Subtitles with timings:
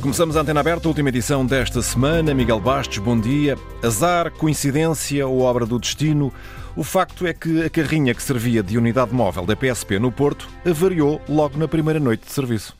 [0.00, 2.32] Começamos a antena aberta, última edição desta semana.
[2.32, 3.58] Miguel Bastos, bom dia.
[3.82, 6.32] Azar, coincidência ou obra do destino?
[6.74, 10.48] O facto é que a carrinha que servia de unidade móvel da PSP no Porto
[10.64, 12.79] avariou logo na primeira noite de serviço.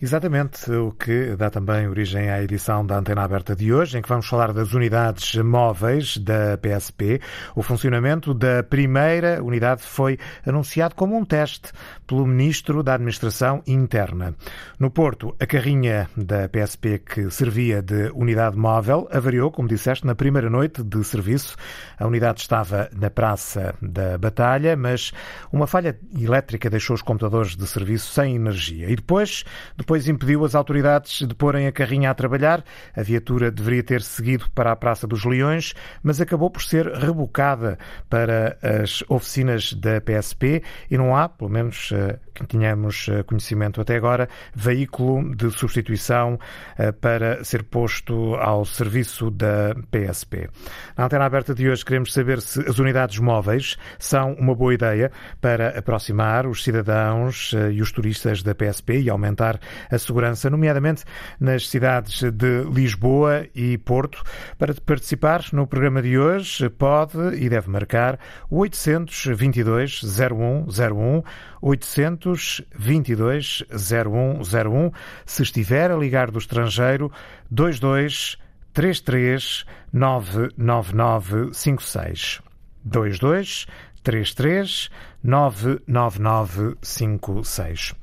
[0.00, 4.08] Exatamente, o que dá também origem à edição da Antena Aberta de hoje, em que
[4.10, 7.18] vamos falar das unidades móveis da PSP.
[7.54, 11.72] O funcionamento da primeira unidade foi anunciado como um teste
[12.06, 14.34] pelo Ministro da Administração Interna.
[14.78, 20.14] No Porto, a carrinha da PSP que servia de unidade móvel avariou, como disseste, na
[20.14, 21.56] primeira noite de serviço.
[21.98, 25.10] A unidade estava na Praça da Batalha, mas
[25.50, 28.90] uma falha elétrica deixou os computadores de serviço sem energia.
[28.90, 29.42] E depois,
[29.86, 32.64] depois impediu as autoridades de porem a carrinha a trabalhar.
[32.92, 37.78] A viatura deveria ter seguido para a Praça dos Leões, mas acabou por ser rebocada
[38.10, 43.80] para as oficinas da PSP e não há, pelo menos eh, que tínhamos eh, conhecimento
[43.80, 46.36] até agora, veículo de substituição
[46.76, 50.50] eh, para ser posto ao serviço da PSP.
[50.96, 55.12] Na antena aberta de hoje queremos saber se as unidades móveis são uma boa ideia
[55.40, 59.60] para aproximar os cidadãos e os turistas da PSP e aumentar
[59.90, 61.04] a segurança, nomeadamente
[61.40, 64.22] nas cidades de Lisboa e Porto.
[64.58, 68.18] Para participar no programa de hoje, pode e deve marcar
[68.50, 71.22] o 822 0101
[71.60, 74.90] 822 0101
[75.24, 77.10] se estiver a ligar do estrangeiro
[77.50, 78.38] 22
[78.72, 82.40] 33 99956
[82.84, 83.66] 22
[84.06, 84.88] 33
[85.26, 87.94] 99956.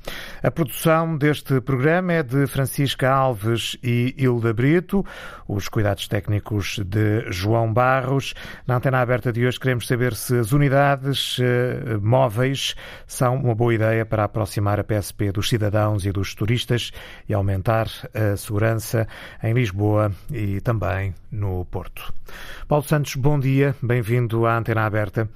[0.43, 5.05] A produção deste programa é de Francisca Alves e Hilda Brito,
[5.47, 8.33] os cuidados técnicos de João Barros.
[8.67, 11.43] Na antena aberta de hoje queremos saber se as unidades uh,
[12.01, 12.75] móveis
[13.07, 16.91] são uma boa ideia para aproximar a PSP dos cidadãos e dos turistas
[17.29, 19.07] e aumentar a segurança
[19.41, 22.13] em Lisboa e também no Porto.
[22.67, 25.29] Paulo Santos, bom dia, bem-vindo à antena aberta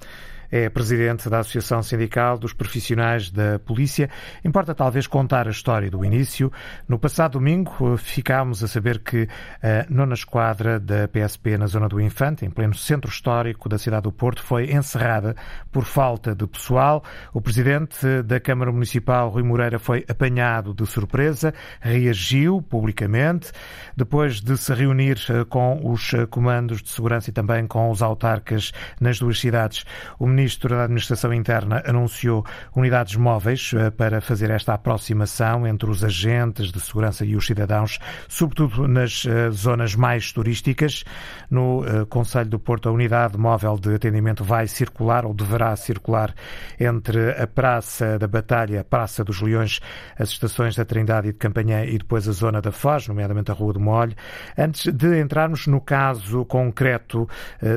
[0.50, 4.08] é presidente da Associação Sindical dos Profissionais da Polícia.
[4.44, 6.50] Importa talvez contar a história do início.
[6.88, 9.28] No passado domingo ficámos a saber que
[9.62, 14.02] a nona esquadra da PSP na zona do Infante, em pleno centro histórico da cidade
[14.02, 15.36] do Porto, foi encerrada
[15.70, 17.04] por falta de pessoal.
[17.32, 23.52] O presidente da Câmara Municipal, Rui Moreira, foi apanhado de surpresa, reagiu publicamente,
[23.96, 28.72] depois de se reunir eh, com os comandos de segurança e também com os autarcas
[29.00, 29.84] nas duas cidades.
[30.18, 36.04] O Ministro da Administração Interna anunciou unidades móveis eh, para fazer esta aproximação entre os
[36.04, 41.02] agentes de segurança e os cidadãos, sobretudo nas eh, zonas mais turísticas.
[41.50, 46.32] No eh, Conselho do Porto, a unidade móvel de atendimento vai circular ou deverá circular
[46.78, 49.80] entre a Praça da Batalha, Praça dos Leões,
[50.16, 53.54] as estações da Trindade e de Campanhã e depois a zona da Foz, nomeadamente a
[53.54, 54.14] Rua do Molho.
[54.56, 57.28] Antes de entrarmos no caso concreto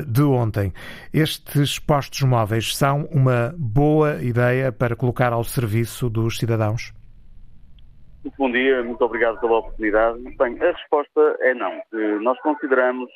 [0.06, 0.72] de ontem,
[1.12, 6.92] estes postos móveis são uma boa ideia para colocar ao serviço dos cidadãos?
[8.24, 10.18] Muito bom dia, muito obrigado pela oportunidade.
[10.38, 11.80] Bem, a resposta é não.
[12.20, 13.10] Nós consideramos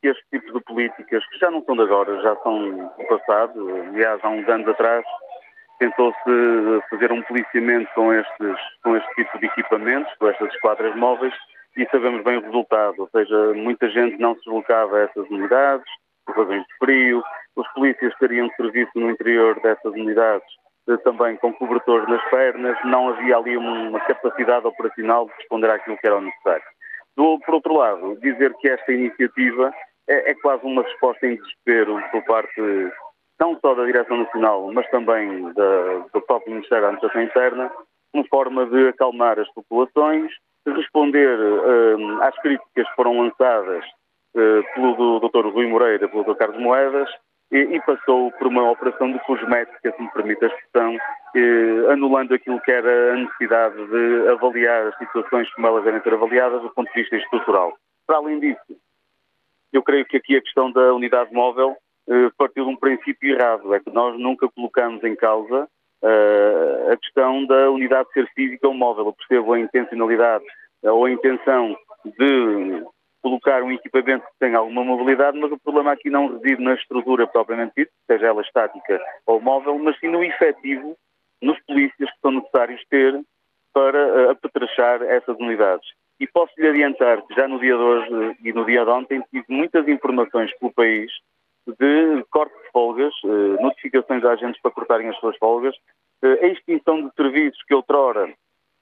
[0.00, 3.68] que este tipo de políticas, que já não são de agora, já são do passado,
[3.88, 5.04] aliás, há uns anos atrás,
[5.78, 11.34] tentou-se fazer um policiamento com, estes, com este tipo de equipamentos, com estas esquadras móveis,
[11.76, 15.86] e sabemos bem o resultado, ou seja, muita gente não se deslocava a essas unidades,
[16.24, 17.22] por razões de frio,
[17.56, 20.46] os polícias teriam serviço no interior dessas unidades
[20.88, 25.96] eh, também com cobertores nas pernas, não havia ali uma capacidade operacional de responder àquilo
[25.96, 26.64] que era necessário.
[27.16, 29.72] Do, por outro lado, dizer que esta iniciativa
[30.08, 32.60] é, é, quase uma resposta em desespero por parte
[33.40, 37.72] não só da Direção Nacional, mas também da, do próprio Ministério da Administração Interna,
[38.12, 40.30] uma forma de acalmar as populações,
[40.66, 43.84] de responder uh, às críticas que foram lançadas
[44.34, 45.48] uh, pelo Dr.
[45.48, 46.36] Rui Moreira, pelo Dr.
[46.36, 47.08] Carlos Moedas,
[47.50, 50.96] e, passou por uma operação de cosmética, se me permite a expressão,
[51.36, 56.14] eh, anulando aquilo que era a necessidade de avaliar as situações como elas devem ser
[56.14, 57.72] avaliadas do ponto de vista estrutural.
[58.06, 58.76] Para além disso,
[59.72, 61.76] eu creio que aqui a questão da unidade móvel
[62.08, 65.68] eh, partiu de um princípio errado, é que nós nunca colocamos em causa
[66.02, 69.06] eh, a questão da unidade ser física ou móvel.
[69.06, 70.44] Eu percebo a intencionalidade
[70.82, 72.84] ou a intenção de
[73.24, 77.26] colocar um equipamento que tenha alguma mobilidade, mas o problema aqui não reside na estrutura
[77.26, 80.94] propriamente dita, seja ela estática ou móvel, mas sim no efetivo,
[81.40, 83.18] nos polícias que são necessários ter
[83.72, 85.88] para uh, apetrechar essas unidades.
[86.20, 89.24] E posso-lhe adiantar que já no dia de hoje uh, e no dia de ontem
[89.30, 91.10] tive muitas informações pelo país
[91.66, 95.74] de corte de folgas, uh, notificações a agentes para cortarem as suas folgas,
[96.22, 98.32] a extinção de serviços que outrora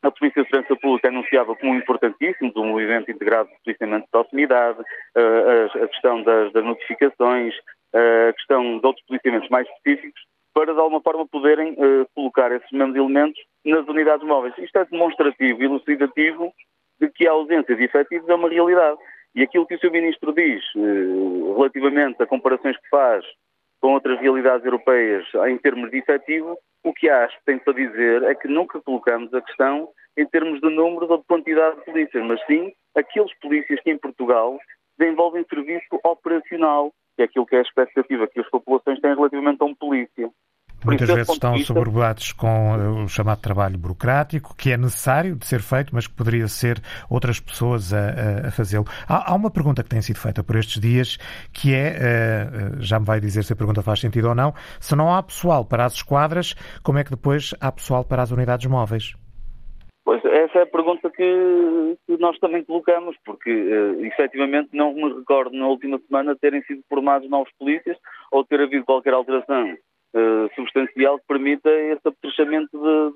[0.02, 4.78] a Polícia de Segurança Pública anunciava como importantíssimo um movimento integrado de policiamento de proximidade,
[5.14, 7.54] a questão das, das notificações,
[7.94, 10.20] a questão de outros policiamentos mais específicos,
[10.54, 11.76] para de alguma forma poderem
[12.14, 14.54] colocar esses mesmos elementos nas unidades móveis.
[14.58, 16.52] Isto é demonstrativo elucidativo
[17.00, 18.98] de que a ausência de efetivos é uma realidade.
[19.34, 19.90] E aquilo que o Sr.
[19.90, 20.62] Ministro diz
[21.56, 23.24] relativamente a comparações que faz
[23.80, 28.22] com outras realidades europeias em termos de efetivo, o que acho que tem para dizer
[28.24, 32.24] é que nunca colocamos a questão em termos de números ou de quantidade de polícias,
[32.24, 34.58] mas sim aqueles polícias que em Portugal
[34.98, 39.62] desenvolvem serviço operacional, que é aquilo que é a expectativa que as populações têm relativamente
[39.62, 40.30] a um polícia.
[40.84, 41.72] Muitas vezes estão vista...
[41.72, 46.14] sobrevoados com eh, o chamado trabalho burocrático, que é necessário de ser feito, mas que
[46.14, 48.84] poderia ser outras pessoas a, a fazê-lo.
[49.08, 51.16] Há, há, uma pergunta que tem sido feita por estes dias,
[51.52, 51.96] que é,
[52.78, 55.22] uh, já me vai dizer se a pergunta faz sentido ou não, se não há
[55.22, 59.14] pessoal para as esquadras, como é que depois há pessoal para as unidades móveis?
[60.04, 65.14] Pois, essa é a pergunta que, que nós também colocamos, porque uh, efetivamente não me
[65.14, 67.96] recordo na última semana terem sido formados novos polícias
[68.32, 69.76] ou ter havido qualquer alteração
[70.14, 73.14] uh, substancial que permita esse apetrechamento de,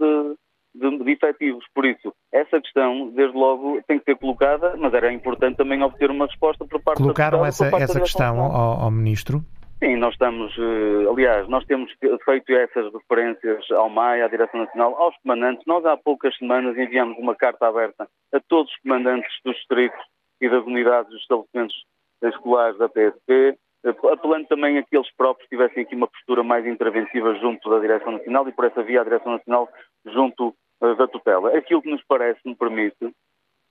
[0.80, 1.64] de, de, de, efetivos.
[1.74, 6.10] Por isso, essa questão, desde logo, tem que ser colocada, mas era importante também obter
[6.10, 9.40] uma resposta por parte Colocaram da essa, essa questão ao, ao, Ministro?
[9.82, 11.92] Sim, nós estamos, uh, aliás, nós temos
[12.24, 15.66] feito essas referências ao MAI, à Direção Nacional, aos comandantes.
[15.66, 20.00] Nós há poucas semanas enviamos uma carta aberta a todos os comandantes dos distritos
[20.40, 21.76] e das unidades dos estabelecimentos
[22.22, 23.58] escolares da PSP,
[23.88, 28.12] apelando também a que eles próprios tivessem aqui uma postura mais interventiva junto da Direção
[28.12, 29.68] Nacional e por essa via a Direção Nacional
[30.06, 31.56] junto uh, da tutela.
[31.56, 33.12] Aquilo que nos parece, me permite,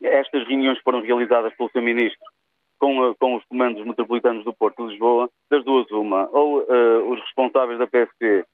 [0.01, 2.25] estas reuniões foram realizadas pelo seu Ministro
[2.79, 7.11] com, uh, com os comandos metropolitanos do Porto de Lisboa, das duas uma, ou uh,
[7.11, 8.45] os responsáveis da PSP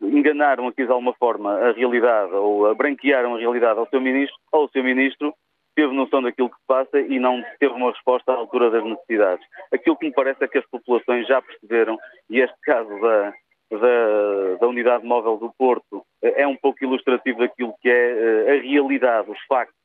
[0.00, 4.64] enganaram aqui de alguma forma a realidade ou branquearam a realidade ao seu Ministro, ou
[4.64, 5.34] o seu Ministro
[5.74, 9.46] teve noção daquilo que se passa e não teve uma resposta à altura das necessidades.
[9.72, 13.34] Aquilo que me parece é que as populações já perceberam, e este caso da,
[13.70, 18.62] da, da unidade móvel do Porto é um pouco ilustrativo daquilo que é eh, a
[18.62, 19.76] realidade, os factos,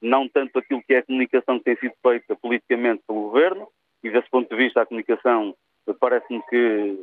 [0.00, 3.68] não tanto aquilo que é a comunicação que tem sido feita politicamente pelo Governo,
[4.02, 5.54] e desse ponto de vista a comunicação
[6.00, 6.98] parece-me que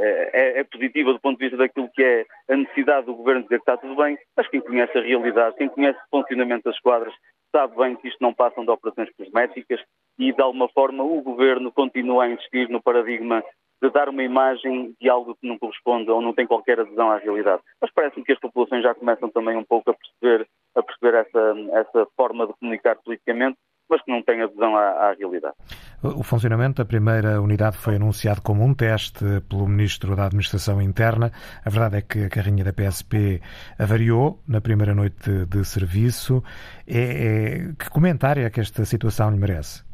[0.00, 3.42] eh, é, é, positiva do ponto de vista daquilo que é a necessidade do Governo
[3.42, 6.78] dizer que está tudo bem, mas quem conhece a realidade, quem conhece o funcionamento das
[6.80, 7.14] quadras,
[7.56, 9.80] sabe bem que isto não passam de operações cosméticas
[10.18, 13.42] e, de alguma forma, o Governo continua a insistir no paradigma
[13.82, 17.16] de dar uma imagem de algo que não corresponde ou não tem qualquer adesão à
[17.16, 17.62] realidade.
[17.80, 21.54] Mas parece-me que as populações já começam também um pouco a perceber, a perceber essa,
[21.72, 23.56] essa forma de comunicar politicamente
[23.88, 25.54] mas que não tem adesão à, à, realidade.
[26.02, 31.30] O funcionamento da primeira unidade foi anunciado como um teste pelo Ministro da Administração Interna.
[31.64, 33.40] A verdade é que a carrinha da PSP
[33.78, 36.42] avariou na primeira noite de, serviço.
[36.86, 39.84] É, é, que comentário é que esta situação lhe merece?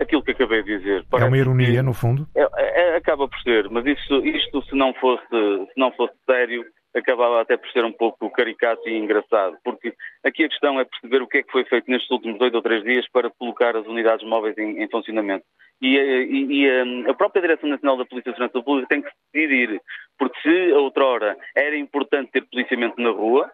[0.00, 1.04] Aquilo que acabei de dizer.
[1.12, 2.26] É uma ironia, no fundo?
[2.34, 6.64] É, é, acaba por ser, mas isso, isto se não fosse, se não fosse sério,
[6.94, 9.94] acabava até por ser um pouco caricato e engraçado, porque
[10.24, 12.62] aqui a questão é perceber o que é que foi feito nestes últimos dois ou
[12.62, 15.44] três dias para colocar as unidades móveis em, em funcionamento.
[15.80, 19.10] E, e, e, hum, a própria Direção Nacional da Polícia de Segurança Pública tem que
[19.32, 19.80] decidir,
[20.18, 23.50] porque se outrora era importante ter policiamento na rua,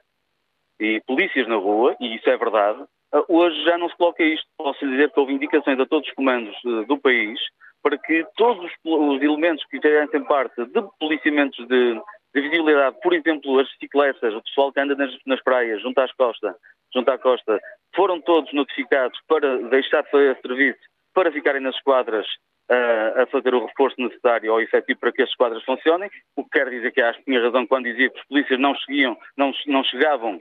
[0.81, 4.47] e polícias na rua, e isso é verdade, uh, hoje já não se coloca isto.
[4.59, 6.55] Posso dizer que houve indicações a todos os comandos
[6.87, 7.39] do país
[7.83, 12.01] para que todos os elementos que fizessem parte de policiamentos de,
[12.37, 16.13] de visibilidade, por exemplo, as bicicletas, o pessoal que anda nas, nas praias, junto às
[16.13, 16.55] costas,
[16.95, 17.59] junto à costa,
[17.95, 20.79] foram todos notificados para deixar de fazer serviço,
[21.15, 22.27] para ficarem nas esquadras
[22.71, 26.51] uh, a fazer o reforço necessário ao efetivo para que as esquadras funcionem, o que
[26.51, 29.51] quer dizer que acho que tinha razão quando dizia que os polícias não, seguiam, não,
[29.67, 30.39] não chegavam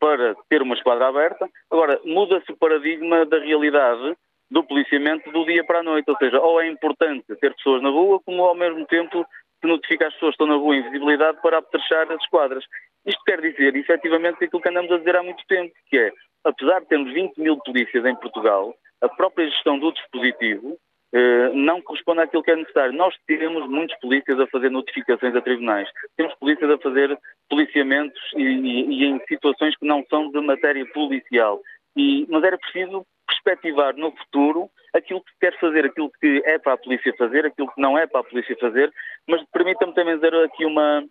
[0.00, 1.48] para ter uma esquadra aberta.
[1.70, 4.16] Agora, muda-se o paradigma da realidade
[4.50, 7.88] do policiamento do dia para a noite, ou seja, ou é importante ter pessoas na
[7.88, 9.24] rua, como ao mesmo tempo
[9.60, 12.64] que notifica as pessoas que estão na rua em visibilidade para apetrechar as esquadras.
[13.04, 16.12] Isto quer dizer, efetivamente, aquilo que andamos a dizer há muito tempo, que é,
[16.44, 20.78] apesar de termos 20 mil polícias em Portugal, a própria gestão do dispositivo
[21.12, 22.92] eh, não corresponde àquilo que é necessário.
[22.92, 28.42] Nós temos muitos polícias a fazer notificações a tribunais, temos polícias a fazer policiamentos e,
[28.42, 31.60] e, e em situações que não são de matéria policial.
[31.96, 33.06] E, mas era preciso
[33.46, 37.68] perspectivar no futuro aquilo que quer fazer, aquilo que é para a polícia fazer, aquilo
[37.72, 38.92] que não é para a polícia fazer,
[39.28, 41.04] mas permita-me também dizer aqui uma,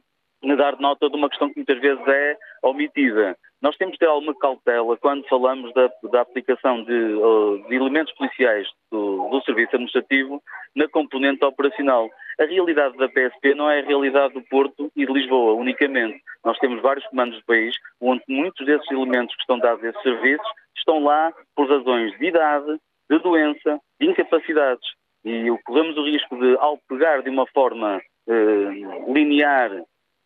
[0.54, 3.38] dar nota de uma questão que muitas vezes é omitida.
[3.62, 8.68] Nós temos de ter alguma cautela quando falamos da, da aplicação de, de, elementos policiais
[8.92, 10.44] do, do, serviço administrativo
[10.76, 12.10] na componente operacional.
[12.40, 16.22] A realidade da PSP não é a realidade do Porto e de Lisboa unicamente.
[16.44, 20.02] Nós temos vários comandos do país onde muitos desses elementos que estão dados a esses
[20.04, 20.48] serviços
[20.78, 22.78] estão lá por razões de idade,
[23.10, 24.88] de doença, de incapacidades.
[25.24, 29.72] E corremos o risco de, ao pegar de uma forma eh, linear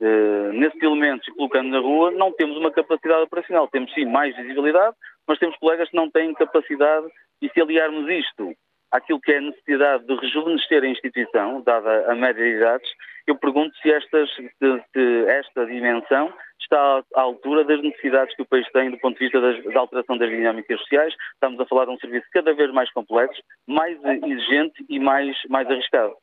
[0.02, 3.68] eh, nesses elementos e colocando na rua, não temos uma capacidade operacional.
[3.68, 4.96] Temos sim mais visibilidade,
[5.28, 7.08] mas temos colegas que não têm capacidade
[7.42, 8.54] e se aliarmos isto
[8.92, 12.90] àquilo que é a necessidade de rejuvenescer a instituição, dada a média de idades,
[13.28, 18.46] eu pergunto se, estas, se, se esta dimensão está à altura das necessidades que o
[18.46, 21.14] país tem do ponto de vista das, da alteração das dinâmicas sociais.
[21.34, 25.70] Estamos a falar de um serviço cada vez mais complexo, mais exigente e mais, mais
[25.70, 26.16] arriscado.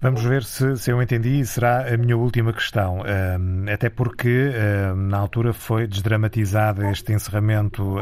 [0.00, 3.02] Vamos ver se, se eu entendi e será a minha última questão.
[3.72, 4.52] até porque,
[4.94, 7.96] na altura, foi desdramatizado este encerramento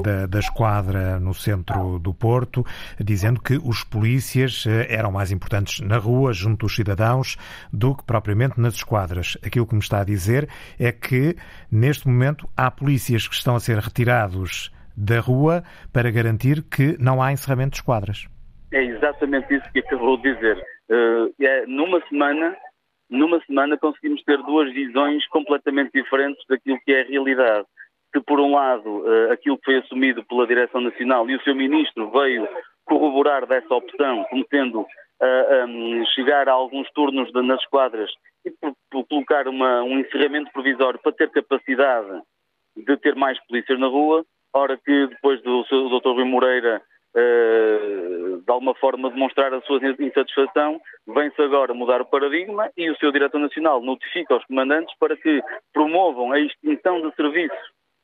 [0.00, 2.64] da, da esquadra no centro do Porto,
[3.00, 7.36] dizendo que os polícias eh, eram mais importantes na rua, junto dos cidadãos,
[7.72, 9.36] do que propriamente nas esquadras.
[9.44, 11.34] Aquilo que me está a dizer é que,
[11.68, 17.20] neste momento, há polícias que estão a ser retirados da rua para garantir que não
[17.20, 18.28] há encerramento de esquadras.
[18.72, 20.56] É exatamente isso que acabou de dizer
[21.40, 22.56] é, numa semana,
[23.08, 27.66] numa semana conseguimos ter duas visões completamente diferentes daquilo que é a realidade.
[28.12, 31.54] Que por um lado, uh, aquilo que foi assumido pela Direção Nacional e o seu
[31.54, 32.48] Ministro veio
[32.84, 34.86] corroborar dessa opção, como tendo uh,
[35.20, 38.10] eh, um, chegar a alguns turnos de, nas esquadras
[38.44, 42.20] e por, por colocar uma, um encerramento provisório para ter capacidade
[42.76, 46.14] de ter mais polícias na rua, ora que depois do, do Dr.
[46.14, 46.82] Rui Moreira eh,
[47.14, 53.10] de alguma forma demonstrar a sua insatisfação, vem-se agora mudar o paradigma e o seu
[53.10, 57.58] Diretor Nacional notifica aos comandantes para que promovam a extinção de serviços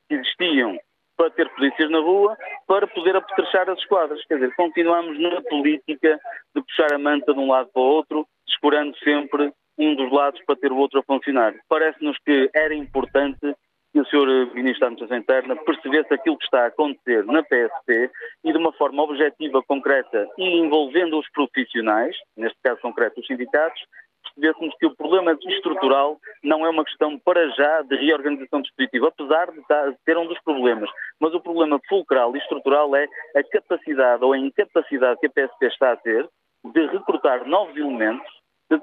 [0.08, 0.78] que existiam
[1.16, 2.36] para ter polícias na rua,
[2.66, 4.22] para poder apetrechar as esquadras.
[4.26, 6.20] Quer dizer, continuamos na política
[6.54, 10.40] de puxar a manta de um lado para o outro, descurando sempre um dos lados
[10.46, 11.54] para ter o outro a funcionar.
[11.68, 13.54] Parece-nos que era importante
[13.96, 14.54] que o Sr.
[14.54, 18.10] Ministro da Administração Interna percebesse aquilo que está a acontecer na PSP
[18.44, 23.80] e de uma forma objetiva, concreta e envolvendo os profissionais, neste caso concreto os sindicatos,
[24.22, 29.50] percebêssemos que o problema estrutural não é uma questão para já de reorganização dispositiva, apesar
[29.50, 29.62] de
[30.04, 30.90] ter um dos problemas.
[31.18, 35.66] Mas o problema fulcral e estrutural é a capacidade ou a incapacidade que a PSP
[35.68, 36.28] está a ter
[36.66, 38.28] de recrutar novos elementos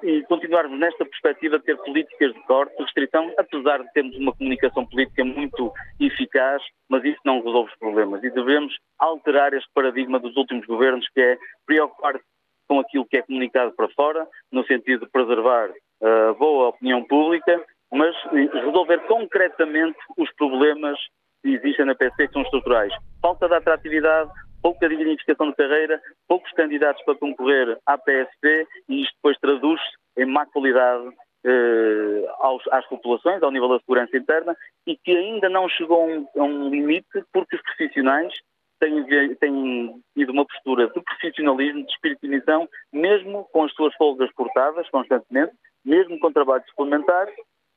[0.03, 4.33] e continuarmos nesta perspectiva de ter políticas de corte, de restrição, apesar de termos uma
[4.33, 8.23] comunicação política muito eficaz, mas isso não resolve os problemas.
[8.23, 12.23] E devemos alterar este paradigma dos últimos governos, que é preocupar-se
[12.67, 15.69] com aquilo que é comunicado para fora, no sentido de preservar
[16.01, 17.61] a uh, boa opinião pública,
[17.91, 20.97] mas resolver concretamente os problemas
[21.43, 22.93] que existem na PC, que são estruturais.
[23.21, 24.31] Falta de atratividade,
[24.63, 29.85] pouca dignificação de carreira, poucos candidatos para concorrer à PSP e isto depois traduz-se
[30.17, 31.09] em má qualidade
[31.45, 34.55] eh, aos, às populações, ao nível da segurança interna
[34.87, 38.33] e que ainda não chegou a um, a um limite porque os profissionais
[38.79, 43.93] têm, têm tido uma postura de profissionalismo, de espírito de missão, mesmo com as suas
[43.95, 45.51] folgas cortadas constantemente,
[45.83, 47.27] mesmo com trabalho suplementar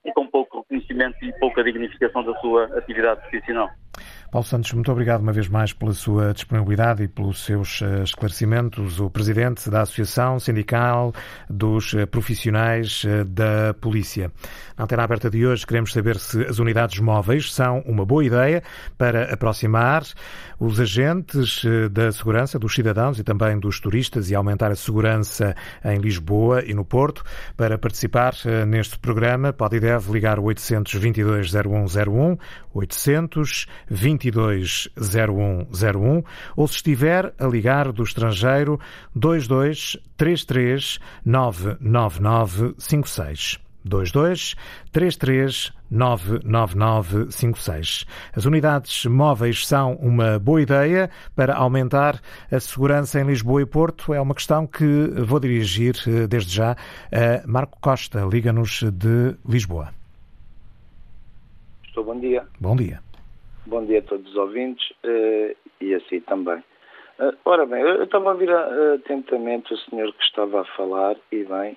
[0.04, 3.68] e com pouco reconhecimento e pouca dignificação da sua atividade profissional.
[4.30, 8.98] Paulo Santos, muito obrigado uma vez mais pela sua disponibilidade e pelos seus eh, esclarecimentos.
[8.98, 11.14] O presidente da Associação Sindical
[11.48, 14.32] dos eh, Profissionais eh, da Polícia.
[14.76, 18.62] Na antena aberta de hoje, queremos saber se as unidades móveis são uma boa ideia
[18.98, 20.02] para aproximar
[20.58, 25.54] os agentes da segurança dos cidadãos e também dos turistas e aumentar a segurança
[25.84, 27.22] em Lisboa e no Porto.
[27.56, 28.34] Para participar
[28.66, 32.36] neste programa, pode e deve ligar o 822 0101,
[32.74, 33.66] 822
[34.16, 36.22] 220101
[36.56, 38.80] ou se estiver a ligar do estrangeiro
[39.14, 43.66] 22 33 99956.
[43.86, 44.56] 22
[44.90, 48.04] 33 99956.
[48.34, 52.20] As unidades móveis são uma boa ideia para aumentar
[52.50, 54.12] a segurança em Lisboa e Porto.
[54.12, 56.76] É uma questão que vou dirigir eh, desde já
[57.12, 59.94] a Marco Costa, Liga-nos de Lisboa.
[61.86, 62.44] Estou bom dia.
[62.60, 63.05] Bom dia.
[63.66, 66.62] Bom dia a todos os ouvintes uh, e a si também.
[67.18, 71.16] Uh, ora bem, eu estava a ouvir uh, atentamente o senhor que estava a falar
[71.32, 71.76] e bem.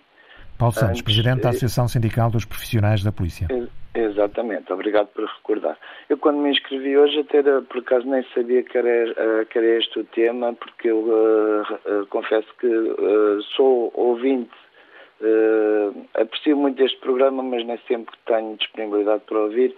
[0.60, 3.48] Paulo Santos, antes, Presidente da Associação Sindical dos Profissionais da Polícia.
[3.96, 5.78] Exatamente, obrigado por recordar.
[6.10, 10.00] Eu quando me inscrevi hoje até por acaso nem sabia que era, que era este
[10.00, 11.66] o tema, porque eu
[12.10, 12.68] confesso que
[13.56, 14.52] sou ouvinte,
[16.14, 19.76] aprecio muito este programa, mas nem sempre tenho disponibilidade para ouvir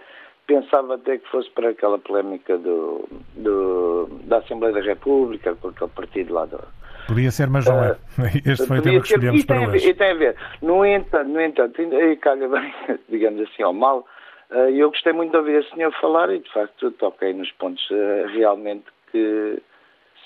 [0.52, 5.90] pensava até que fosse para aquela polémica do, do, da Assembleia da República, com aquele
[5.90, 6.60] partido lá do,
[7.06, 7.96] Podia ser, mas não é.
[8.46, 9.88] Este foi o tema que escolhemos para hoje.
[9.88, 10.36] E tem a ver.
[10.60, 12.72] No entanto, no entanto, e calha bem,
[13.08, 14.06] digamos assim, ao mal,
[14.50, 17.84] eh, eu gostei muito de ouvir a senhora falar e, de facto, toquei nos pontos
[17.90, 19.60] eh, realmente que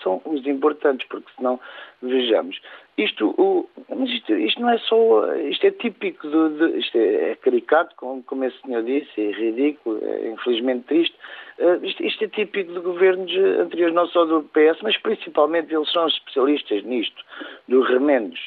[0.02, 1.59] são os importantes, porque senão,
[2.03, 2.61] vejamos,
[2.99, 3.69] isto, o,
[4.07, 8.23] isto, isto, não é só, isto é típico, de, de, isto é, é caricato, como,
[8.23, 11.15] como esse senhor disse, é ridículo, é infelizmente triste,
[11.59, 15.93] uh, isto, isto, é típico de governos anteriores, não só do PS, mas principalmente eles
[15.93, 17.23] são especialistas nisto,
[17.69, 18.41] dos remendos.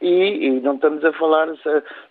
[0.00, 1.48] E, e não estamos a falar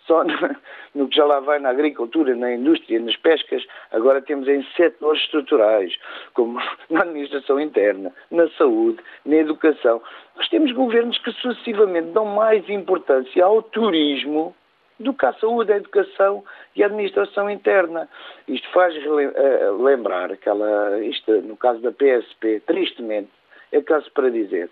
[0.06, 0.34] só no,
[0.94, 5.20] no, que já lá vai na agricultura, na indústria, nas pescas, agora temos em setores
[5.24, 5.94] estruturais,
[6.36, 6.60] como
[6.92, 10.00] na administração interna, na saúde, na educação.
[10.36, 14.56] Nós temos governos que sucessivamente dão mais importância ao turismo
[15.00, 16.44] do que à saúde, à educação
[16.76, 18.08] e à administração interna.
[18.48, 23.30] Isto faz eh, lembrar aquela, isto no caso da PSP, tristemente,
[23.72, 24.70] é caso para dizer.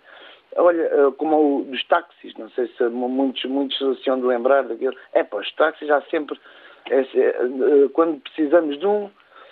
[0.55, 4.95] Olha, eh, como o dos táxis, não sei se muitos, muitos se de lembrar daquilo.
[5.13, 6.39] É, pá, os táxis já sempre,
[6.89, 7.03] é,
[7.93, 9.09] quando precisamos de um,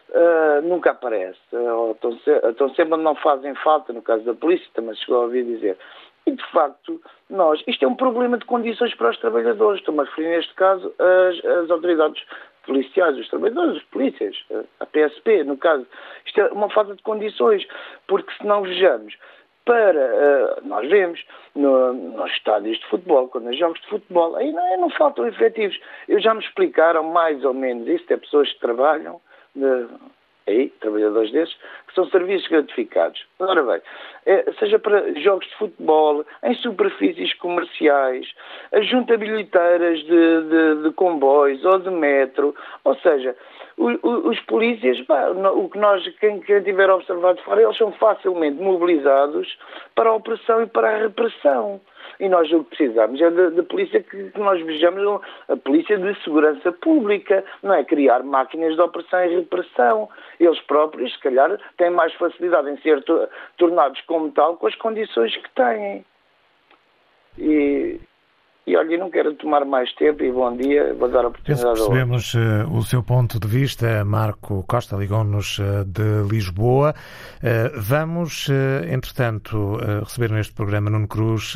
[0.09, 1.39] Uh, nunca aparece.
[1.51, 5.23] Uh, estão, se, estão sempre não fazem falta, no caso da polícia, também chegou a
[5.23, 5.77] ouvir dizer.
[6.25, 9.79] E, de facto, nós, isto é um problema de condições para os trabalhadores.
[9.79, 12.21] Estou-me a referir, neste caso, as, autoridades
[12.65, 14.35] policiais, os trabalhadores, os polícias,
[14.79, 15.87] a PSP, no caso.
[16.25, 17.65] Isto é uma falta de condições,
[18.07, 19.15] porque se não vejamos,
[19.67, 19.99] para,
[20.61, 21.23] uh, nós vemos
[21.53, 25.77] no, nos estádios de futebol, quando há jogos de futebol, aí não, não faltam efetivos.
[26.07, 29.19] Eu já me explicaram mais ou menos isso, é pessoas que trabalham,
[30.47, 31.53] aí, trabalhadores desses,
[31.87, 33.25] que são serviços gratificados.
[33.39, 33.81] Ora bem,
[34.25, 38.33] é, seja para jogos de futebol, em superfícies comerciais,
[38.71, 43.35] as juntabiliteiras de, de, de comboios ou de metro, ou seja,
[43.77, 44.97] os polícias,
[45.53, 49.55] o que nós, quem, quem tiver observado fora, eles são facilmente mobilizados
[49.93, 51.79] para a opressão e para a repressão.
[52.19, 56.13] E nós o que precisamos é da polícia que, que, nós vejamos, a polícia de
[56.23, 60.09] segurança pública, não é criar máquinas de opressão e repressão.
[60.39, 63.03] Eles próprios, se calhar, têm mais facilidade em ser
[63.57, 66.05] tornados como tal com as condições que têm.
[67.37, 67.99] E,
[68.67, 71.87] e olha, não quero tomar mais tempo e bom dia, vou dar a oportunidade Penso
[71.89, 74.03] percebemos uh, o seu ponto de vista.
[74.03, 76.93] Marco Costa ligou-nos uh, de Lisboa.
[77.37, 78.49] Uh, vamos,
[78.91, 81.55] entretanto, receber neste programa Nuno Cruz,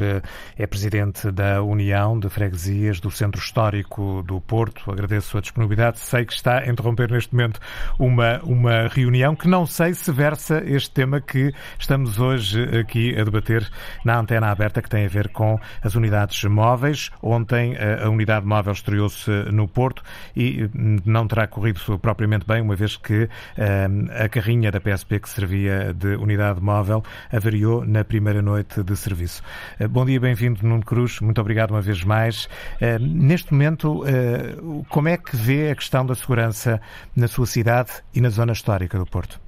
[0.58, 4.90] é presidente da União de Freguesias do Centro Histórico do Porto.
[4.90, 6.00] Agradeço a disponibilidade.
[6.00, 7.60] Sei que está a interromper neste momento
[8.00, 13.24] uma, uma reunião que não sei se versa este tema que estamos hoje aqui a
[13.26, 13.68] debater
[14.06, 18.74] na antena aberta, que tem a ver com as unidades móveis Ontem a unidade móvel
[18.74, 20.04] estreou-se no Porto
[20.36, 25.20] e hum, não terá corrido propriamente bem, uma vez que hum, a carrinha da PSP
[25.20, 29.42] que servia de unidade móvel avariou na primeira noite de serviço.
[29.80, 31.20] Eh, bom dia, bem-vindo, Nuno Cruz.
[31.22, 32.48] Muito obrigado uma vez mais.
[32.80, 34.56] Eh, neste momento, eh,
[34.90, 36.82] como é que vê a questão da segurança
[37.16, 39.40] na sua cidade e na zona histórica do Porto?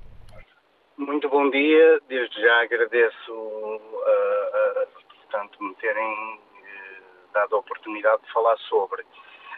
[0.98, 2.00] Muito bom dia.
[2.08, 4.88] Desde já agradeço uh, uh,
[5.22, 6.40] portanto, me terem
[7.34, 9.04] dado a oportunidade de falar sobre.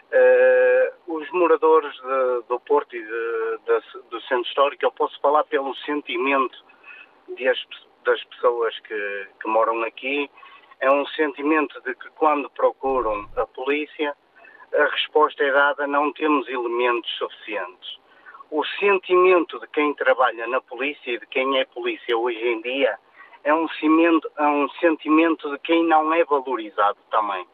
[0.06, 5.44] Uh, os moradores de, do Porto e de, de, do Centro Histórico, eu posso falar
[5.44, 6.56] pelo sentimento
[7.28, 7.58] as,
[8.04, 10.30] das pessoas que, que moram aqui,
[10.80, 14.16] é um sentimento de que quando procuram a polícia,
[14.72, 17.98] a resposta é dada, não temos elementos suficientes.
[18.50, 22.96] O sentimento de quem trabalha na polícia e de quem é polícia hoje em dia
[23.42, 27.44] é um, cimento, é um sentimento de quem não é valorizado também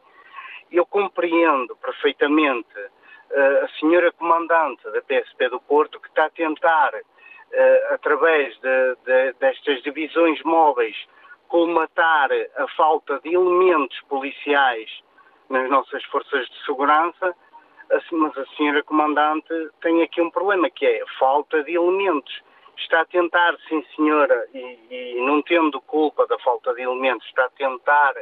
[0.77, 6.93] eu compreendo perfeitamente uh, a senhora comandante da PSP do Porto que está a tentar,
[6.95, 10.95] uh, através de, de, destas divisões móveis,
[11.47, 14.89] colmatar a falta de elementos policiais
[15.49, 17.35] nas nossas forças de segurança,
[18.11, 22.41] mas a senhora comandante tem aqui um problema, que é a falta de elementos.
[22.75, 27.45] Está a tentar, sim senhora, e, e não tendo culpa da falta de elementos, está
[27.45, 28.15] a tentar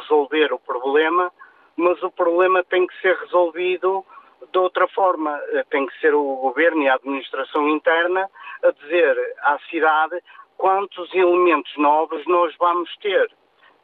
[0.00, 1.30] resolver o problema,
[1.76, 4.04] mas o problema tem que ser resolvido
[4.52, 5.38] de outra forma.
[5.52, 8.28] Eh, tem que ser o governo e a administração interna
[8.62, 10.20] a dizer à cidade
[10.56, 13.30] quantos elementos novos nós vamos ter,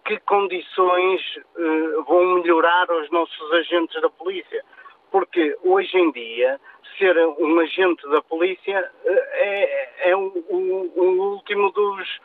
[0.07, 4.65] que condições uh, vão melhorar os nossos agentes da polícia.
[5.11, 6.59] Porque hoje em dia,
[6.99, 12.21] ser um agente da polícia uh, é, é o, o, o, último dos,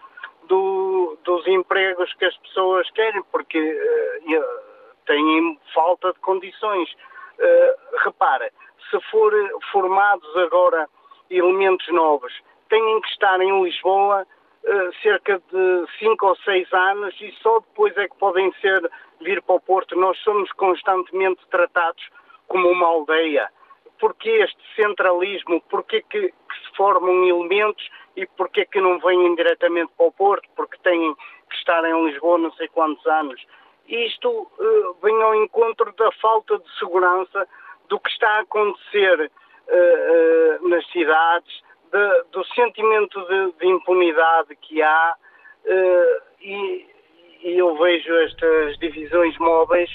[0.48, 4.67] do, dos empregos que as pessoas querem, porque uh,
[5.08, 6.90] têm falta de condições.
[7.40, 8.52] Uh, repara,
[8.90, 9.34] se for
[9.72, 10.88] formados agora
[11.30, 12.34] elementos novos,
[12.70, 17.96] têm que estar em Lisboa uh, cerca de 5 ou 6 anos e só depois
[17.98, 18.90] é que podem ser
[19.22, 19.96] vir para o Porto.
[19.96, 22.04] Nós somos constantemente tratados
[22.48, 23.50] como uma aldeia.
[24.00, 25.62] Porquê este centralismo?
[25.70, 30.48] Porquê que, que se formam elementos e porquê que não vêm diretamente para o Porto?
[30.56, 31.16] Porque têm
[31.50, 33.44] que estar em Lisboa não sei quantos anos.
[33.88, 37.48] Isto uh, vem ao encontro da falta de segurança
[37.88, 44.56] do que está a acontecer uh, uh, nas cidades, de, do sentimento de, de, impunidade
[44.58, 45.16] que há
[46.42, 46.86] e,
[47.44, 49.90] e, eu vejo estas divisões móveis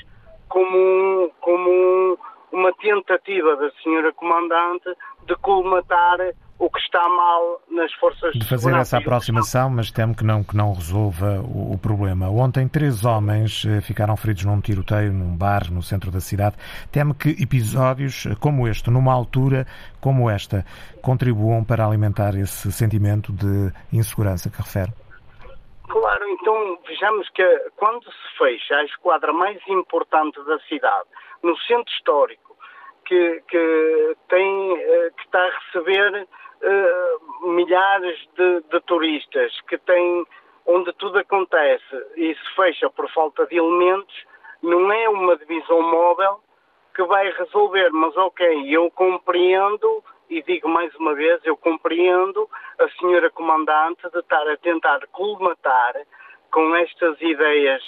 [0.48, 2.16] como, um, como um,
[2.50, 4.94] uma tentativa da senhora comandante
[5.26, 6.18] de colmatar
[6.58, 10.56] o que está mal nas forças de fazer essa aproximação, mas temo que não que
[10.56, 12.28] não resolva o, o, problema.
[12.28, 16.56] Ontem três homens eh, ficaram feridos num tiroteio num bar no centro da cidade.
[16.92, 19.66] Temo que episódios como este, numa altura
[20.00, 20.64] como esta,
[21.02, 24.92] contribuam para alimentar esse sentimento de insegurança que refere.
[25.88, 27.44] Claro, então vejamos que
[27.76, 31.08] quando se fecha a esquadra mais importante da cidade,
[31.42, 32.56] no centro histórico,
[33.04, 36.26] que, que tem eh, que está a receber
[36.62, 40.25] uh, milhares de, de, turistas que têm
[40.66, 44.14] onde tudo acontece e se fecha por falta de elementos,
[44.62, 46.40] não é uma divisão móvel
[46.94, 52.48] que vai resolver, mas ok, eu compreendo e digo mais uma vez, eu compreendo
[52.79, 55.94] a senhora comandante de estar a tentar colmatar
[56.51, 57.83] com estas ideias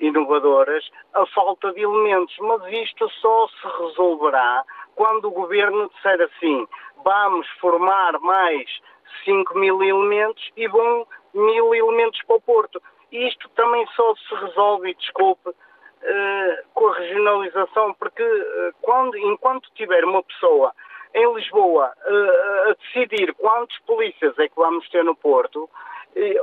[0.00, 6.66] inovadoras a falta de elementos, mas isto só se resolverá quando o governo disser assim:
[7.04, 8.68] vamos formar mais
[9.24, 12.82] 5 mil elementos e vão mil elementos para o Porto.
[13.12, 15.54] Isto também só se resolve, desculpe, uh,
[16.74, 20.72] com a regionalização, porque uh, quando, enquanto tiver uma pessoa
[21.14, 25.68] em Lisboa uh, a decidir quantos polícias é que vamos ter no Porto,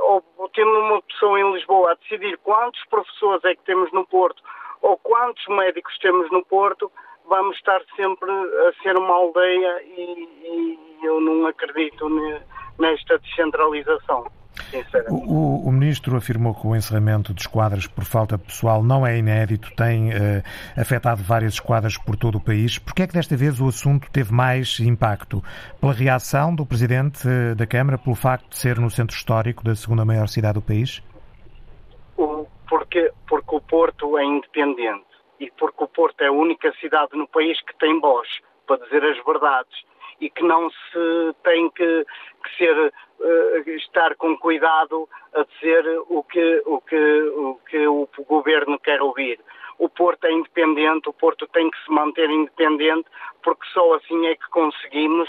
[0.02, 4.42] ou tendo uma pessoa em Lisboa a decidir quantos professores é que temos no Porto,
[4.82, 6.90] ou quantos médicos temos no Porto,
[7.26, 12.08] vamos estar sempre a ser uma aldeia e, e eu não acredito
[12.78, 14.26] nesta descentralização.
[15.08, 19.74] O, o, Ministro afirmou que o encerramento de esquadras por falta pessoal não é inédito,
[19.74, 20.42] tem uh,
[20.76, 22.78] afetado várias esquadras por todo o país.
[22.78, 25.42] Por que é que desta vez o assunto teve mais impacto?
[25.80, 29.74] Pela reação do Presidente eh, da Câmara, pelo facto de ser no centro histórico da
[29.74, 31.02] segunda maior cidade do país?
[32.68, 35.04] Porque, porque o Porto é independente
[35.40, 38.28] e porque o Porto é a única cidade no país que tem voz
[38.66, 39.84] para dizer as verdades
[40.20, 42.06] e que não se tem que,
[42.44, 42.92] que ser uh,
[43.76, 49.40] estar com cuidado a dizer o que, o, que, o que o governo quer ouvir.
[49.78, 53.08] O Porto é independente, o Porto tem que se manter independente,
[53.42, 55.28] porque só assim é que conseguimos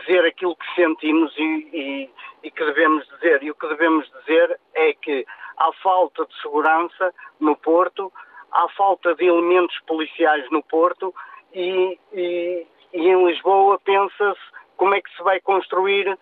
[0.00, 2.10] dizer aquilo que sentimos e, e,
[2.44, 3.42] e que devemos dizer.
[3.42, 5.26] E o que devemos dizer é que
[5.58, 8.12] há falta de segurança no Porto,
[8.52, 11.14] há falta de elementos policiais no Porto
[11.52, 14.40] e, e, e em Lisboa pensa-se
[14.76, 16.18] como é que se vai construir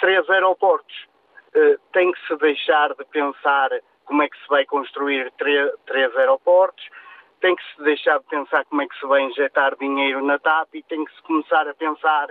[0.00, 1.06] três aeroportos.
[1.54, 3.70] Uh, tem que se deixar de pensar
[4.04, 6.84] como é que se vai construir três aeroportos,
[7.40, 10.74] tem que se deixar de pensar como é que se vai injetar dinheiro na TAP
[10.74, 12.28] e tem que se começar a pensar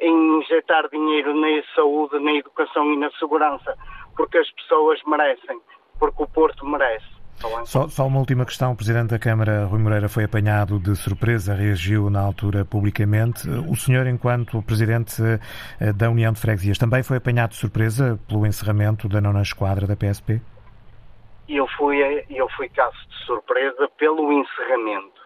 [0.00, 3.76] em injetar dinheiro na saúde, na educação e na segurança,
[4.16, 5.60] porque as pessoas merecem,
[5.98, 7.19] porque o Porto merece.
[7.64, 8.72] Só, só, uma última questão.
[8.72, 13.48] O Presidente da Câmara, Rui Moreira, foi apanhado de surpresa, reagiu na altura publicamente.
[13.48, 15.22] O senhor, enquanto Presidente
[15.80, 19.86] eh, da União de Freguesias, também foi apanhado de surpresa pelo encerramento da nona esquadra
[19.86, 20.40] da PSP?
[21.48, 21.98] Eu fui,
[22.28, 25.20] eu fui caso de surpresa pelo encerramento,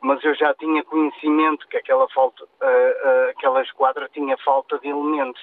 [0.00, 5.42] mas eu já tinha conhecimento que aquela, falta, uh, aquela esquadra tinha falta de elementos,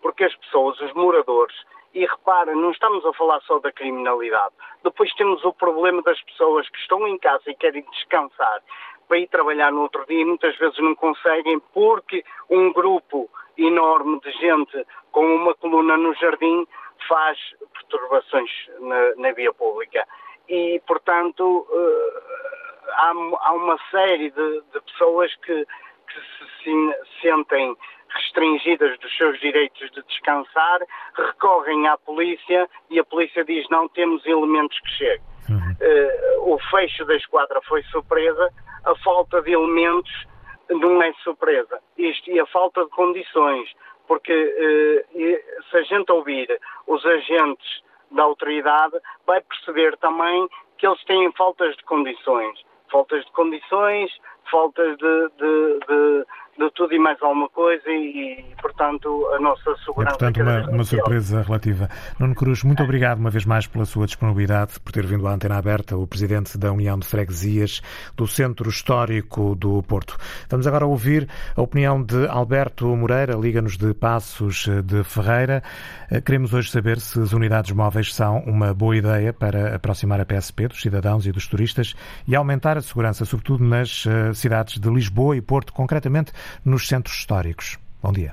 [0.00, 1.54] porque as pessoas, os moradores,
[1.98, 4.54] e repara, não estamos a falar só da criminalidade.
[4.84, 8.62] Depois temos o problema das pessoas que estão em casa e querem descansar
[9.08, 14.20] para ir trabalhar no outro dia e muitas vezes não conseguem porque um grupo enorme
[14.20, 16.68] de gente com uma coluna no jardim
[17.08, 17.36] faz
[17.72, 20.06] perturbações na, na via pública.
[20.48, 26.20] E, portanto, uh, há, há, uma série de, de pessoas que, que
[26.62, 27.76] se sentem
[28.10, 30.80] restringidas dos seus direitos de descansar,
[31.14, 35.28] recorrem à polícia e a polícia diz não temos elementos que cheguem.
[35.48, 35.56] Uhum.
[35.58, 38.52] Uh, o fecho da esquadra foi surpresa,
[38.84, 40.26] a falta de elementos
[40.68, 41.80] não é surpresa.
[41.96, 43.70] Isto, e a falta de condições,
[44.06, 46.48] porque uh, se a gente ouvir
[46.86, 52.58] os agentes da autoridade, vai perceber também que eles têm faltas de condições.
[52.90, 54.10] Faltas de condições,
[54.50, 56.24] faltas de, de, de
[56.58, 60.16] de tudo e mais alguma coisa e, portanto, a nossa segurança.
[60.16, 61.88] É, portanto, uma, uma surpresa relativa.
[62.18, 65.56] Nuno Cruz, muito obrigado uma vez mais pela sua disponibilidade, por ter vindo à antena
[65.56, 67.80] aberta, o Presidente da União de Freguesias
[68.16, 70.16] do Centro Histórico do Porto.
[70.50, 75.62] Vamos agora ouvir a opinião de Alberto Moreira, Liga-nos de Passos de Ferreira.
[76.10, 80.24] Eh, queremos hoje saber se as unidades móveis são uma boa ideia para aproximar a
[80.24, 81.94] PSP dos cidadãos e dos turistas
[82.26, 86.32] e aumentar a segurança, sobretudo nas eh, cidades de Lisboa e Porto, concretamente
[86.64, 87.78] nos centros históricos.
[88.02, 88.32] Bom dia.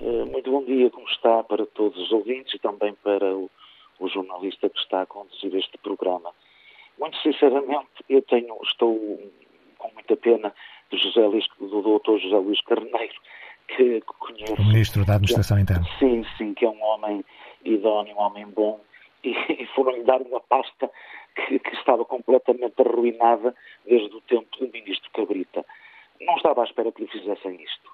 [0.00, 3.50] Eh, muito bom dia, como está para todos os ouvintes e também para o,
[4.00, 6.30] o jornalista que está a conduzir este programa.
[6.98, 9.20] Muito sinceramente, eu tenho, estou
[9.78, 10.52] com muita pena
[10.90, 12.18] do, José Luís, do Dr.
[12.18, 13.14] José Luís Carneiro,
[13.68, 14.54] que conheço.
[14.54, 15.86] O Ministro da Administração que, Interna.
[15.98, 17.24] Sim, sim, que é um homem
[17.64, 18.80] idóneo, um homem bom,
[19.26, 20.90] e, e foram-lhe dar uma pasta
[21.34, 25.64] que, que, estava completamente arruinada desde o tempo do Ministro Cabrita
[26.20, 27.90] não estava à espera que lhe fizessem isto.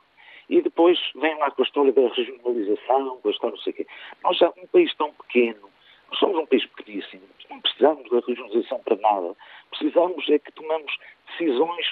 [0.49, 3.77] E depois vem lá com a história da regionalização, com a história não sei o
[3.77, 3.87] quê.
[4.23, 5.71] Nós já, um país tão pequeno,
[6.11, 9.35] nós somos um país pequeníssimo, não precisamos da regionalização para nada.
[9.71, 10.97] Precisamos é que tomemos
[11.31, 11.87] decisões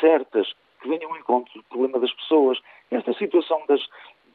[0.00, 2.58] certas, que venham ao encontro do problema das pessoas.
[2.90, 3.80] Esta situação das,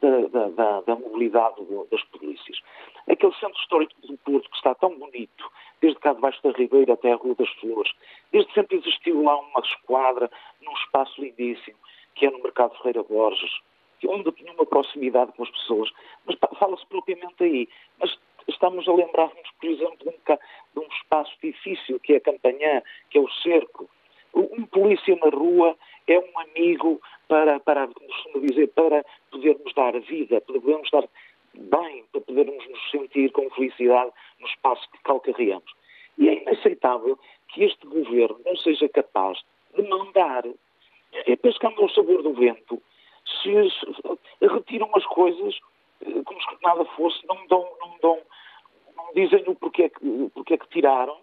[0.00, 1.56] da, da, da, da, mobilidade
[1.90, 2.58] das polícias.
[3.08, 7.12] Aquele centro histórico do Porto que está tão bonito, desde cá debaixo da Ribeira até
[7.12, 7.92] a Rua das Flores,
[8.32, 10.30] desde sempre existiu lá uma esquadra
[10.62, 11.76] num espaço lindíssimo,
[12.14, 13.50] que é no Mercado Ferreira Borges,
[14.06, 15.90] onde tinha uma proximidade com as pessoas,
[16.24, 17.68] mas fala-se propriamente aí.
[17.98, 18.16] Mas
[18.48, 20.36] estamos a lembrar-nos, por exemplo, de um,
[20.74, 23.88] de um, espaço difícil, que é a Campanhã, que é o cerco.
[24.32, 25.76] Um polícia na rua
[26.12, 31.08] é um amigo para, para como dizer, para podermos dar vida, para podermos dar
[31.54, 35.72] bem, para podermos nos sentir com felicidade no espaço que calcarreamos.
[36.18, 37.18] E é inaceitável
[37.48, 39.38] que este governo não seja capaz
[39.76, 40.44] de mandar,
[41.12, 42.82] é pescando ao sabor do vento,
[43.42, 43.50] se
[44.46, 45.58] retiram as coisas
[46.02, 48.18] eh, como se nada fosse, não dão, não dão,
[48.96, 49.90] não dizem o porquê,
[50.34, 51.16] porquê que tiraram,